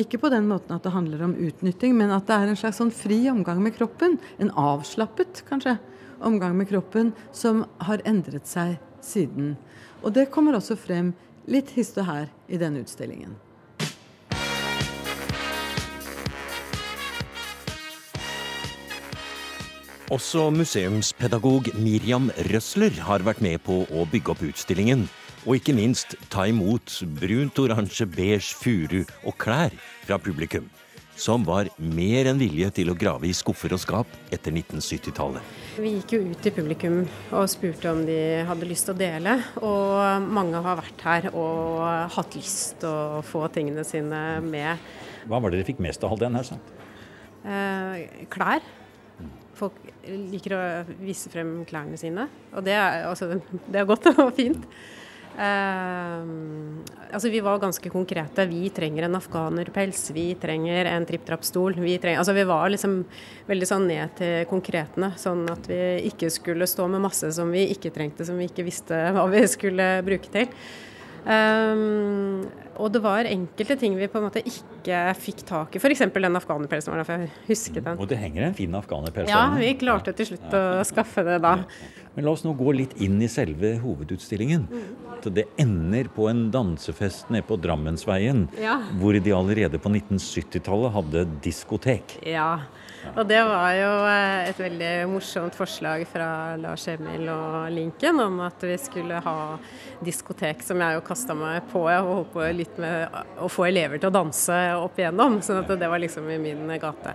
ikke 0.00 0.18
på 0.18 0.30
den 0.32 0.48
måten 0.50 0.74
at 0.74 0.82
det 0.82 0.94
handler 0.94 1.22
om 1.26 1.36
utnytting, 1.38 1.94
men 1.96 2.12
at 2.14 2.26
det 2.26 2.36
er 2.36 2.50
en 2.50 2.58
slags 2.58 2.80
sånn 2.82 2.92
fri 2.94 3.20
omgang 3.30 3.62
med 3.62 3.76
kroppen. 3.76 4.18
En 4.42 4.50
avslappet, 4.58 5.44
kanskje, 5.48 5.76
omgang 6.24 6.56
med 6.58 6.70
kroppen 6.70 7.12
som 7.34 7.64
har 7.86 8.02
endret 8.08 8.48
seg 8.50 8.78
siden. 9.04 9.54
Og 10.02 10.14
det 10.16 10.30
kommer 10.34 10.58
også 10.58 10.76
frem 10.78 11.12
litt 11.50 11.74
hist 11.76 11.98
og 12.00 12.08
her 12.08 12.30
i 12.48 12.60
denne 12.60 12.82
utstillingen. 12.84 13.36
Også 20.12 20.50
museumspedagog 20.52 21.70
Miriam 21.80 22.28
Røsler 22.50 22.92
har 23.06 23.24
vært 23.24 23.40
med 23.42 23.62
på 23.64 23.82
å 23.88 24.04
bygge 24.10 24.34
opp 24.34 24.42
utstillingen. 24.46 25.06
Og 25.44 25.58
ikke 25.58 25.74
minst 25.76 26.14
ta 26.32 26.46
imot 26.48 27.02
brunt, 27.20 27.58
oransje, 27.60 28.06
beige, 28.08 28.54
furu 28.56 29.02
og 29.28 29.34
klær 29.36 29.74
fra 30.06 30.16
publikum. 30.16 30.70
Som 31.20 31.44
var 31.46 31.68
mer 31.76 32.30
enn 32.30 32.40
vilje 32.40 32.70
til 32.78 32.88
å 32.90 32.94
grave 32.98 33.28
i 33.28 33.34
skuffer 33.36 33.74
og 33.76 33.82
skap 33.82 34.14
etter 34.32 34.54
1970-tallet. 34.56 35.44
Vi 35.76 35.92
gikk 35.98 36.14
jo 36.16 36.22
ut 36.30 36.40
til 36.42 36.54
publikum 36.56 36.96
og 37.28 37.44
spurte 37.52 37.92
om 37.92 38.00
de 38.08 38.16
hadde 38.48 38.70
lyst 38.70 38.88
til 38.88 38.96
å 38.96 39.02
dele. 39.02 39.36
Og 39.60 40.24
mange 40.24 40.64
har 40.64 40.80
vært 40.80 41.04
her 41.10 41.28
og 41.36 41.84
hatt 42.16 42.40
lyst 42.40 42.80
til 42.80 42.88
å 43.20 43.20
få 43.28 43.44
tingene 43.52 43.84
sine 43.86 44.24
med. 44.42 44.80
Hva 45.28 45.44
var 45.44 45.52
det 45.52 45.60
dere 45.60 45.68
fikk 45.74 45.84
mest 45.84 46.02
av, 46.02 46.16
hadde 46.16 46.26
jeg 46.30 46.36
nær 46.38 46.50
sagt? 46.54 46.74
Eh, 47.44 48.26
klær. 48.32 48.64
Folk 49.54 49.76
liker 50.08 50.56
å 50.56 50.64
vise 50.98 51.28
frem 51.30 51.60
klærne 51.68 52.00
sine, 52.00 52.26
og 52.56 52.64
det 52.66 52.74
er, 52.74 53.04
altså, 53.12 53.34
det 53.70 53.84
er 53.84 53.92
godt 53.92 54.08
og 54.16 54.32
fint. 54.40 54.64
Eh, 55.34 56.22
altså 57.10 57.28
vi 57.28 57.40
var 57.40 57.58
ganske 57.58 57.90
konkrete. 57.90 58.46
Vi 58.46 58.68
trenger 58.74 59.06
en 59.06 59.18
afghanerpels, 59.18 60.10
vi 60.14 60.28
trenger 60.40 60.86
en 60.92 61.06
tripp-trapp-stol. 61.08 61.78
Vi, 61.82 61.98
altså 62.14 62.36
vi 62.36 62.46
var 62.48 62.70
liksom 62.70 63.00
veldig 63.50 63.68
sånn 63.68 63.88
ned 63.90 64.14
til 64.20 64.48
konkretene, 64.50 65.12
sånn 65.18 65.44
at 65.50 65.68
vi 65.70 65.82
ikke 66.10 66.30
skulle 66.32 66.68
stå 66.70 66.88
med 66.92 67.04
masse 67.04 67.32
som 67.34 67.50
vi 67.54 67.66
ikke 67.74 67.92
trengte, 67.94 68.26
som 68.26 68.38
vi 68.38 68.48
ikke 68.50 68.66
visste 68.66 69.06
hva 69.14 69.26
vi 69.32 69.44
skulle 69.50 69.96
bruke 70.06 70.30
til. 70.34 70.50
Um, 71.24 72.44
og 72.76 72.90
det 72.92 73.00
var 73.04 73.28
enkelte 73.28 73.76
ting 73.80 73.94
vi 73.96 74.08
på 74.10 74.18
en 74.18 74.26
måte 74.26 74.42
ikke 74.44 74.98
fikk 75.16 75.44
tak 75.48 75.76
i. 75.76 75.80
F.eks. 75.80 76.02
den 76.12 76.36
afghanerpelsen. 76.40 76.92
var 76.92 77.00
derfor 77.04 77.22
jeg 77.24 77.30
husket 77.46 77.84
den. 77.86 77.98
Og 78.02 78.08
det 78.10 78.18
henger 78.20 78.48
en 78.48 78.56
fin 78.58 78.74
afghanerpels 78.74 79.30
Ja, 79.30 79.46
vi 79.56 79.70
klarte 79.80 80.12
til 80.16 80.32
slutt 80.32 80.52
å 80.58 80.64
skaffe 80.86 81.24
det 81.26 81.38
da. 81.44 81.54
Men 82.14 82.26
la 82.26 82.34
oss 82.34 82.44
nå 82.46 82.52
gå 82.58 82.74
litt 82.76 82.92
inn 83.02 83.16
i 83.22 83.30
selve 83.30 83.76
hovedutstillingen. 83.82 84.66
Så 85.24 85.32
det 85.32 85.46
ender 85.58 86.10
på 86.12 86.26
en 86.28 86.50
dansefest 86.52 87.30
nede 87.32 87.46
på 87.48 87.56
Drammensveien, 87.62 88.44
Ja. 88.60 88.76
hvor 89.00 89.16
de 89.16 89.32
allerede 89.32 89.78
på 89.80 89.88
1970-tallet 89.88 90.92
hadde 90.92 91.24
diskotek. 91.46 92.18
Ja. 92.28 92.58
Og 93.16 93.26
det 93.28 93.40
var 93.44 93.72
jo 93.76 93.88
eh, 94.08 94.48
et 94.50 94.60
veldig 94.60 94.92
morsomt 95.12 95.56
forslag 95.56 96.06
fra 96.08 96.56
Lars 96.56 96.86
Emil 96.88 97.26
og 97.28 97.66
Linken 97.72 98.20
om 98.20 98.38
at 98.46 98.62
vi 98.64 98.76
skulle 98.80 99.18
ha 99.20 99.36
diskotek, 100.04 100.62
som 100.64 100.80
jeg 100.80 100.96
jo 100.96 101.02
kasta 101.14 101.36
meg 101.38 101.62
på. 101.70 101.86
Jeg 101.90 102.06
holdt 102.08 102.32
på 102.34 102.44
litt 102.58 102.78
med 102.82 103.18
å 103.38 103.50
få 103.52 103.68
elever 103.70 104.02
til 104.02 104.10
å 104.10 104.18
danse 104.18 104.60
opp 104.82 104.98
igjennom, 104.98 105.38
sånn 105.44 105.62
at 105.62 105.74
det 105.78 105.90
var 105.90 106.02
liksom 106.02 106.26
i 106.34 106.40
min 106.42 106.66
gate. 106.82 107.14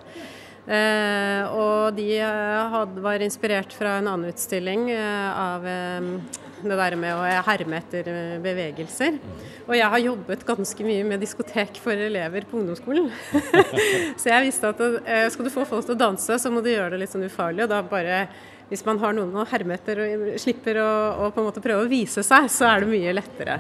Eh, 0.70 1.44
og 1.50 1.96
de 1.98 2.06
eh, 2.22 2.60
had, 2.72 2.94
var 3.02 3.24
inspirert 3.26 3.74
fra 3.74 3.98
en 3.98 4.08
annen 4.12 4.30
utstilling 4.30 4.92
eh, 4.94 5.30
av 5.34 5.66
eh, 5.66 6.10
det 6.62 6.78
der 6.78 6.96
med 7.00 7.16
å 7.16 7.24
herme 7.48 7.80
etter 7.80 8.10
eh, 8.12 8.36
bevegelser. 8.44 9.18
Og 9.66 9.74
jeg 9.76 9.92
har 9.96 10.04
jobbet 10.04 10.46
ganske 10.48 10.86
mye 10.86 11.08
med 11.10 11.24
diskotek 11.26 11.82
for 11.82 11.98
elever 12.08 12.46
på 12.48 12.60
ungdomsskolen. 12.62 13.10
så 14.22 14.32
jeg 14.32 14.46
visste 14.46 14.72
at 14.72 14.86
eh, 14.86 15.26
skal 15.34 15.50
du 15.50 15.54
få 15.56 15.66
folk 15.68 15.90
til 15.90 15.98
å 15.98 16.04
danse, 16.06 16.38
så 16.40 16.54
må 16.54 16.64
du 16.64 16.72
gjøre 16.72 16.94
det 16.96 17.04
litt 17.04 17.16
sånn 17.16 17.28
ufarlig. 17.28 17.66
Og 17.66 17.74
da 17.74 17.82
bare 17.84 18.22
hvis 18.70 18.86
man 18.86 19.00
har 19.02 19.16
noen 19.18 19.34
å 19.34 19.46
herme 19.50 19.74
etter 19.76 20.02
og 20.04 20.26
slipper 20.42 20.78
å, 20.84 20.90
å 21.26 21.30
på 21.34 21.42
en 21.42 21.48
måte 21.50 21.64
prøve 21.64 21.88
å 21.88 21.90
vise 21.90 22.22
seg, 22.26 22.46
så 22.54 22.68
er 22.70 22.84
det 22.84 22.92
mye 22.92 23.16
lettere. 23.18 23.58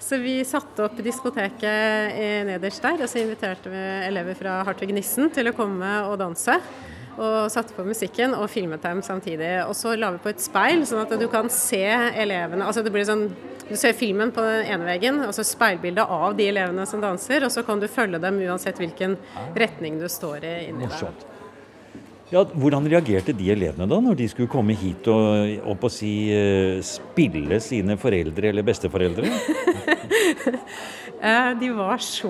Så 0.00 0.18
vi 0.22 0.38
satte 0.48 0.86
opp 0.86 0.96
diskoteket 1.04 2.16
eh, 2.16 2.40
nederst 2.48 2.84
der, 2.84 3.02
og 3.04 3.10
så 3.12 3.20
inviterte 3.20 3.72
vi 3.72 3.82
elever 4.08 4.38
fra 4.38 4.62
Hartvig 4.66 4.94
Nissen 4.96 5.28
til 5.34 5.52
å 5.52 5.56
komme 5.56 5.90
og 6.08 6.16
danse. 6.22 6.56
Og 7.16 7.36
satte 7.52 7.72
på 7.72 7.84
musikken 7.84 8.34
og 8.36 8.48
filmet 8.52 8.82
dem 8.84 9.00
samtidig. 9.04 9.52
Og 9.64 9.76
så 9.76 9.94
la 9.96 10.10
vi 10.12 10.20
på 10.24 10.32
et 10.32 10.42
speil, 10.44 10.84
sånn 10.88 11.04
at 11.04 11.14
du 11.16 11.28
kan 11.32 11.48
se 11.52 11.84
elevene 11.86 12.66
altså 12.66 12.84
det 12.84 12.92
blir 12.92 13.06
sånn, 13.08 13.30
Du 13.66 13.74
ser 13.74 13.96
filmen 13.98 14.30
på 14.30 14.44
den 14.46 14.68
ene 14.70 14.86
veggen, 14.86 15.16
og 15.26 15.32
så 15.34 15.42
speilbildet 15.42 16.06
av 16.06 16.36
de 16.38 16.44
elevene 16.52 16.84
som 16.86 17.00
danser, 17.02 17.42
og 17.42 17.50
så 17.50 17.64
kan 17.66 17.80
du 17.82 17.88
følge 17.90 18.20
dem 18.22 18.38
uansett 18.46 18.78
hvilken 18.78 19.16
retning 19.58 19.98
du 19.98 20.06
står 20.06 20.46
i 20.46 20.58
inni 20.68 20.86
der. 20.86 21.34
Ja, 22.26 22.40
hvordan 22.42 22.88
reagerte 22.90 23.30
de 23.38 23.52
elevene 23.54 23.86
da, 23.86 24.00
når 24.02 24.16
de 24.18 24.26
skulle 24.26 24.50
komme 24.50 24.74
hit 24.74 25.06
og, 25.12 25.52
og 25.62 25.76
på 25.78 25.90
si, 25.94 26.10
eh, 26.34 26.80
spille 26.82 27.60
sine 27.62 27.94
foreldre 28.02 28.50
eller 28.50 28.66
besteforeldre? 28.66 29.30
Eh, 31.22 31.50
De 31.60 31.70
var 31.72 31.98
så 32.04 32.28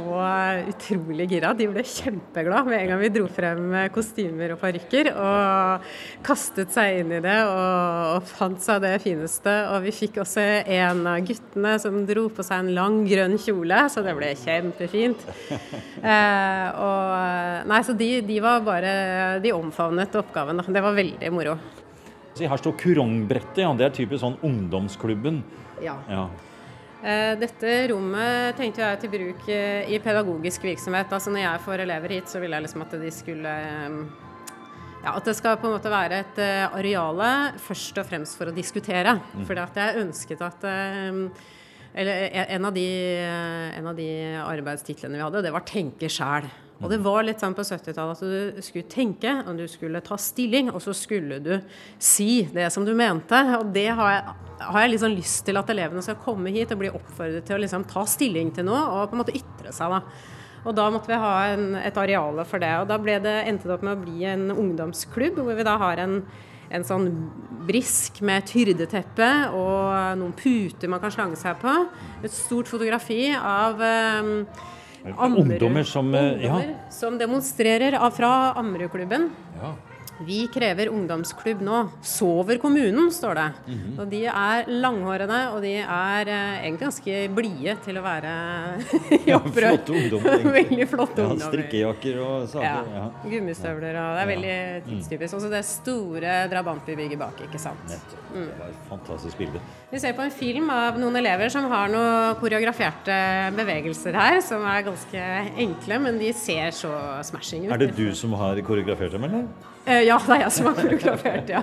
utrolig 0.71 1.27
gira. 1.31 1.51
De 1.59 1.67
ble 1.69 1.83
kjempeglad 1.83 2.69
med 2.69 2.79
en 2.79 2.91
gang 2.93 3.01
vi 3.03 3.09
dro 3.17 3.27
frem 3.33 3.65
eh, 3.75 3.89
kostymer 3.95 4.55
og 4.55 4.61
parykker. 4.63 5.11
Og 5.17 5.89
kastet 6.27 6.71
seg 6.75 7.01
inn 7.03 7.11
i 7.17 7.21
det 7.25 7.35
og, 7.49 8.13
og 8.21 8.29
fant 8.31 8.63
seg 8.63 8.85
det 8.85 8.93
fineste. 9.03 9.55
Og 9.75 9.83
vi 9.89 9.95
fikk 9.97 10.21
også 10.23 10.45
en 10.79 11.03
av 11.11 11.19
guttene 11.27 11.75
som 11.83 11.99
dro 12.09 12.29
på 12.37 12.47
seg 12.47 12.63
en 12.63 12.73
lang 12.79 13.01
grønn 13.11 13.37
kjole, 13.43 13.83
så 13.93 14.05
det 14.07 14.15
ble 14.19 14.31
kjempefint. 14.45 15.27
Eh, 16.07 16.67
og, 16.79 17.67
nei, 17.71 17.83
så 17.87 17.95
de, 17.99 18.11
de 18.27 18.37
var 18.45 18.61
bare 18.67 18.91
De 19.43 19.51
omfavnet 19.57 20.15
oppgaven. 20.21 20.63
Det 20.71 20.83
var 20.85 20.95
veldig 20.95 21.31
moro. 21.35 21.57
Så 22.37 22.45
her 22.47 22.61
står 22.61 22.75
Kurongbrettet, 22.79 23.63
ja. 23.65 23.71
Det 23.75 23.87
er 23.89 23.95
typisk 23.97 24.21
sånn 24.23 24.37
ungdomsklubben. 24.45 25.41
Ja. 25.83 25.97
Ja. 26.13 26.27
Eh, 27.05 27.35
Dette 27.37 27.73
rommet 27.91 28.57
tenkte 28.57 28.81
jeg 28.81 29.01
til 29.03 29.13
bruk 29.13 29.49
eh, 29.53 29.89
i 29.93 29.99
pedagogisk 30.03 30.65
virksomhet. 30.65 31.13
Altså 31.13 31.33
Når 31.33 31.45
jeg 31.45 31.65
får 31.67 31.83
elever 31.85 32.15
hit, 32.17 32.31
så 32.33 32.41
vil 32.41 32.57
jeg 32.57 32.65
liksom 32.65 32.87
at 32.87 32.97
de 33.03 33.11
skulle 33.13 33.53
eh, 33.67 33.99
ja, 35.05 35.13
At 35.13 35.29
det 35.29 35.37
skal 35.39 35.59
på 35.61 35.69
en 35.69 35.77
måte 35.77 35.93
være 35.93 36.23
et 36.25 36.41
areale 36.73 37.59
først 37.63 38.01
og 38.01 38.09
fremst 38.09 38.39
for 38.39 38.51
å 38.51 38.57
diskutere. 38.57 39.19
Mm. 39.37 39.45
At 39.63 39.77
jeg 39.79 40.03
ønsket 40.03 40.43
at 40.43 40.67
eller 41.97 42.35
en 42.53 42.67
av, 42.69 42.75
de, 42.77 42.89
en 43.73 43.87
av 43.89 43.97
de 43.97 44.09
arbeidstitlene 44.43 45.17
vi 45.17 45.23
hadde, 45.23 45.41
det 45.47 45.53
var 45.55 45.65
'tenke 45.65 46.11
sjæl'. 46.13 46.51
Og 46.85 46.91
det 46.93 46.99
var 47.01 47.25
litt 47.25 47.41
sånn 47.41 47.55
på 47.57 47.65
70-tallet 47.65 48.21
at 48.21 48.57
du 48.57 48.65
skulle 48.65 48.89
tenke, 48.93 49.33
og 49.49 49.57
du 49.57 49.65
skulle 49.71 50.03
ta 50.05 50.19
stilling, 50.21 50.69
og 50.69 50.83
så 50.85 50.93
skulle 50.97 51.39
du 51.41 51.55
si 51.97 52.45
det 52.53 52.69
som 52.75 52.85
du 52.85 52.93
mente. 52.97 53.39
Og 53.57 53.71
det 53.73 53.89
har 53.97 54.13
jeg, 54.13 54.35
har 54.61 54.81
jeg 54.85 54.93
liksom 54.93 55.15
lyst 55.17 55.47
til 55.49 55.57
at 55.57 55.73
elevene 55.73 56.05
skal 56.05 56.21
komme 56.21 56.53
hit 56.53 56.75
og 56.75 56.83
bli 56.83 56.93
oppfordret 56.93 57.49
til 57.49 57.57
å 57.57 57.63
liksom 57.65 57.87
ta 57.89 58.05
stilling 58.09 58.53
til 58.57 58.69
noe, 58.69 58.83
og 58.93 59.09
på 59.09 59.17
en 59.17 59.25
måte 59.25 59.37
ytre 59.39 59.73
seg. 59.73 59.97
da. 59.97 60.03
Og 60.67 60.77
da 60.77 60.91
måtte 60.93 61.13
vi 61.13 61.23
ha 61.23 61.33
en, 61.55 61.67
et 61.81 62.03
areale 62.03 62.45
for 62.49 62.61
det. 62.61 62.75
Og 62.83 62.91
da 62.91 63.01
ble 63.01 63.17
det, 63.25 63.39
endte 63.49 63.71
det 63.71 63.77
opp 63.79 63.87
med 63.87 63.97
å 63.97 64.05
bli 64.05 64.29
en 64.29 64.51
ungdomsklubb, 64.53 65.41
hvor 65.41 65.57
vi 65.57 65.67
da 65.67 65.79
har 65.81 66.03
en, 66.03 66.21
en 66.77 66.87
sånn 66.87 67.09
brisk 67.67 68.21
med 68.27 68.43
et 68.43 68.53
hyrdeteppe 68.59 69.29
og 69.57 70.19
noen 70.21 70.35
puter 70.37 70.91
man 70.93 71.01
kan 71.01 71.15
slange 71.15 71.39
seg 71.41 71.57
på. 71.63 71.73
Et 72.21 72.35
stort 72.35 72.69
fotografi 72.69 73.31
av 73.39 73.81
eh, 73.81 74.35
Ammerud- 75.15 75.53
Ungdommer 75.53 75.83
som 75.85 76.15
eh, 76.15 76.45
Ja. 76.45 76.63
som 76.91 77.19
demonstrerer 77.19 78.11
fra 78.11 78.53
Ammerudklubben. 78.57 79.31
ja. 79.63 79.75
Vi 80.25 80.47
krever 80.49 80.89
ungdomsklubb 80.89 81.61
nå. 81.61 81.81
Sover 82.01 82.57
kommunen, 82.63 83.11
står 83.13 83.35
det. 83.37 83.47
Mhm. 83.69 83.99
Og 84.01 84.09
de 84.11 84.23
er 84.27 84.65
langhårede, 84.71 85.41
og 85.53 85.61
de 85.63 85.75
er 85.83 86.31
eh, 86.33 86.63
egentlig 86.65 86.87
ganske 86.87 87.17
blide 87.37 87.75
til 87.85 87.99
å 88.01 88.03
være 88.07 88.33
i 89.17 89.19
Ja, 89.29 89.39
flotte 89.41 89.93
ungdommer. 89.93 90.41
Veldig 90.57 90.87
flotte 90.89 91.21
Ja, 91.21 91.29
ungdommer. 91.29 91.53
strikkejakker 91.53 92.21
og 92.25 92.49
saker. 92.49 92.65
Ja. 92.65 93.03
Ja. 93.03 93.07
Gummistøvler 93.29 94.01
og 94.01 94.17
Det 94.17 94.23
er 94.25 94.31
veldig 94.33 94.57
Mm. 94.77 94.89
tidstypisk. 94.89 95.35
Også 95.37 95.51
det 95.51 95.65
store 95.69 96.33
drabantbybygget 96.51 97.19
bak, 97.19 97.39
ikke 97.47 97.59
sant. 97.61 97.85
Nettopp. 97.91 98.25
Mm. 98.33 98.47
Det 98.47 98.59
var 98.61 98.69
et 98.73 98.89
fantastisk 98.89 99.39
bilde. 99.39 99.61
Vi 99.93 99.99
ser 100.03 100.13
på 100.17 100.23
en 100.25 100.31
film 100.31 100.71
av 100.71 100.99
noen 101.01 101.17
elever 101.17 101.49
som 101.53 101.69
har 101.71 101.89
noen 101.93 102.35
koreograferte 102.41 103.17
bevegelser 103.57 104.15
her, 104.17 104.41
som 104.41 104.65
er 104.65 104.83
ganske 104.87 105.23
enkle, 105.57 105.99
men 106.01 106.19
de 106.19 106.33
ser 106.33 106.71
så 106.77 106.91
smashing 107.25 107.67
ut. 107.67 107.73
Er 107.73 107.79
det 107.85 107.95
du 107.97 108.15
som 108.15 108.33
har 108.39 108.57
koreografert 108.67 109.13
dem, 109.13 109.25
eller? 109.25 109.49
Eh, 109.87 110.03
Ja, 110.07 110.17
det 110.19 110.35
er 110.37 110.41
jeg 110.47 110.53
som 110.53 110.67
har 110.67 110.75
koreografert, 110.81 111.49
ja. 111.53 111.61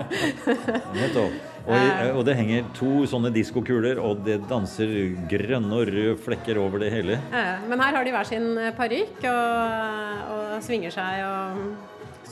Nettopp. 0.95 1.41
Og, 1.63 2.17
og 2.17 2.25
det 2.27 2.33
henger 2.35 2.65
to 2.75 3.05
sånne 3.07 3.29
diskokuler, 3.31 3.99
og 4.03 4.25
det 4.25 4.41
danser 4.49 4.89
grønne 5.31 5.77
og 5.79 5.87
røde 5.87 6.17
flekker 6.19 6.57
over 6.59 6.81
det 6.83 6.89
hele. 6.91 7.15
Eh, 7.31 7.63
Men 7.71 7.79
her 7.79 7.95
har 7.95 8.03
de 8.03 8.11
hver 8.11 8.27
sin 8.27 8.49
parykk 8.75 9.23
og, 9.31 10.31
og 10.35 10.63
svinger 10.65 10.91
seg 10.91 11.23
og 11.23 11.63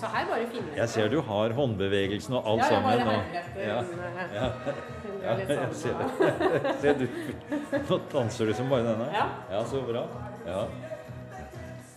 Så 0.02 0.10
her 0.12 0.26
bare 0.28 0.48
finner 0.52 0.76
Jeg 0.82 0.90
ser 0.90 1.10
du 1.14 1.20
har 1.28 1.54
håndbevegelsen 1.56 2.36
og 2.40 2.48
alt 2.54 2.64
Ja, 2.64 2.70
jeg 2.74 2.84
bare 2.84 3.00
sammen. 3.00 3.24
Ja. 3.62 3.82
den, 3.88 4.00
eh, 4.08 4.36
Ja. 4.36 4.48
Ja, 5.22 5.36
jeg 5.38 5.76
ser 5.78 5.94
det. 6.00 6.08
Ser 6.82 6.94
du, 6.98 7.04
nå 7.92 8.00
danser 8.12 8.50
du 8.50 8.54
som 8.58 8.72
bare 8.72 8.88
denne. 8.88 9.06
Ja. 9.14 9.28
ja 9.52 9.60
så 9.70 9.84
bra. 9.86 10.08
Ja. 10.48 10.64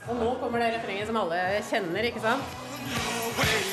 Og 0.04 0.18
nå 0.20 0.34
kommer 0.42 0.60
det 0.60 0.74
refrenget 0.76 1.08
som 1.08 1.16
alle 1.22 1.40
kjenner, 1.70 2.10
ikke 2.10 2.20
sant? 2.20 3.72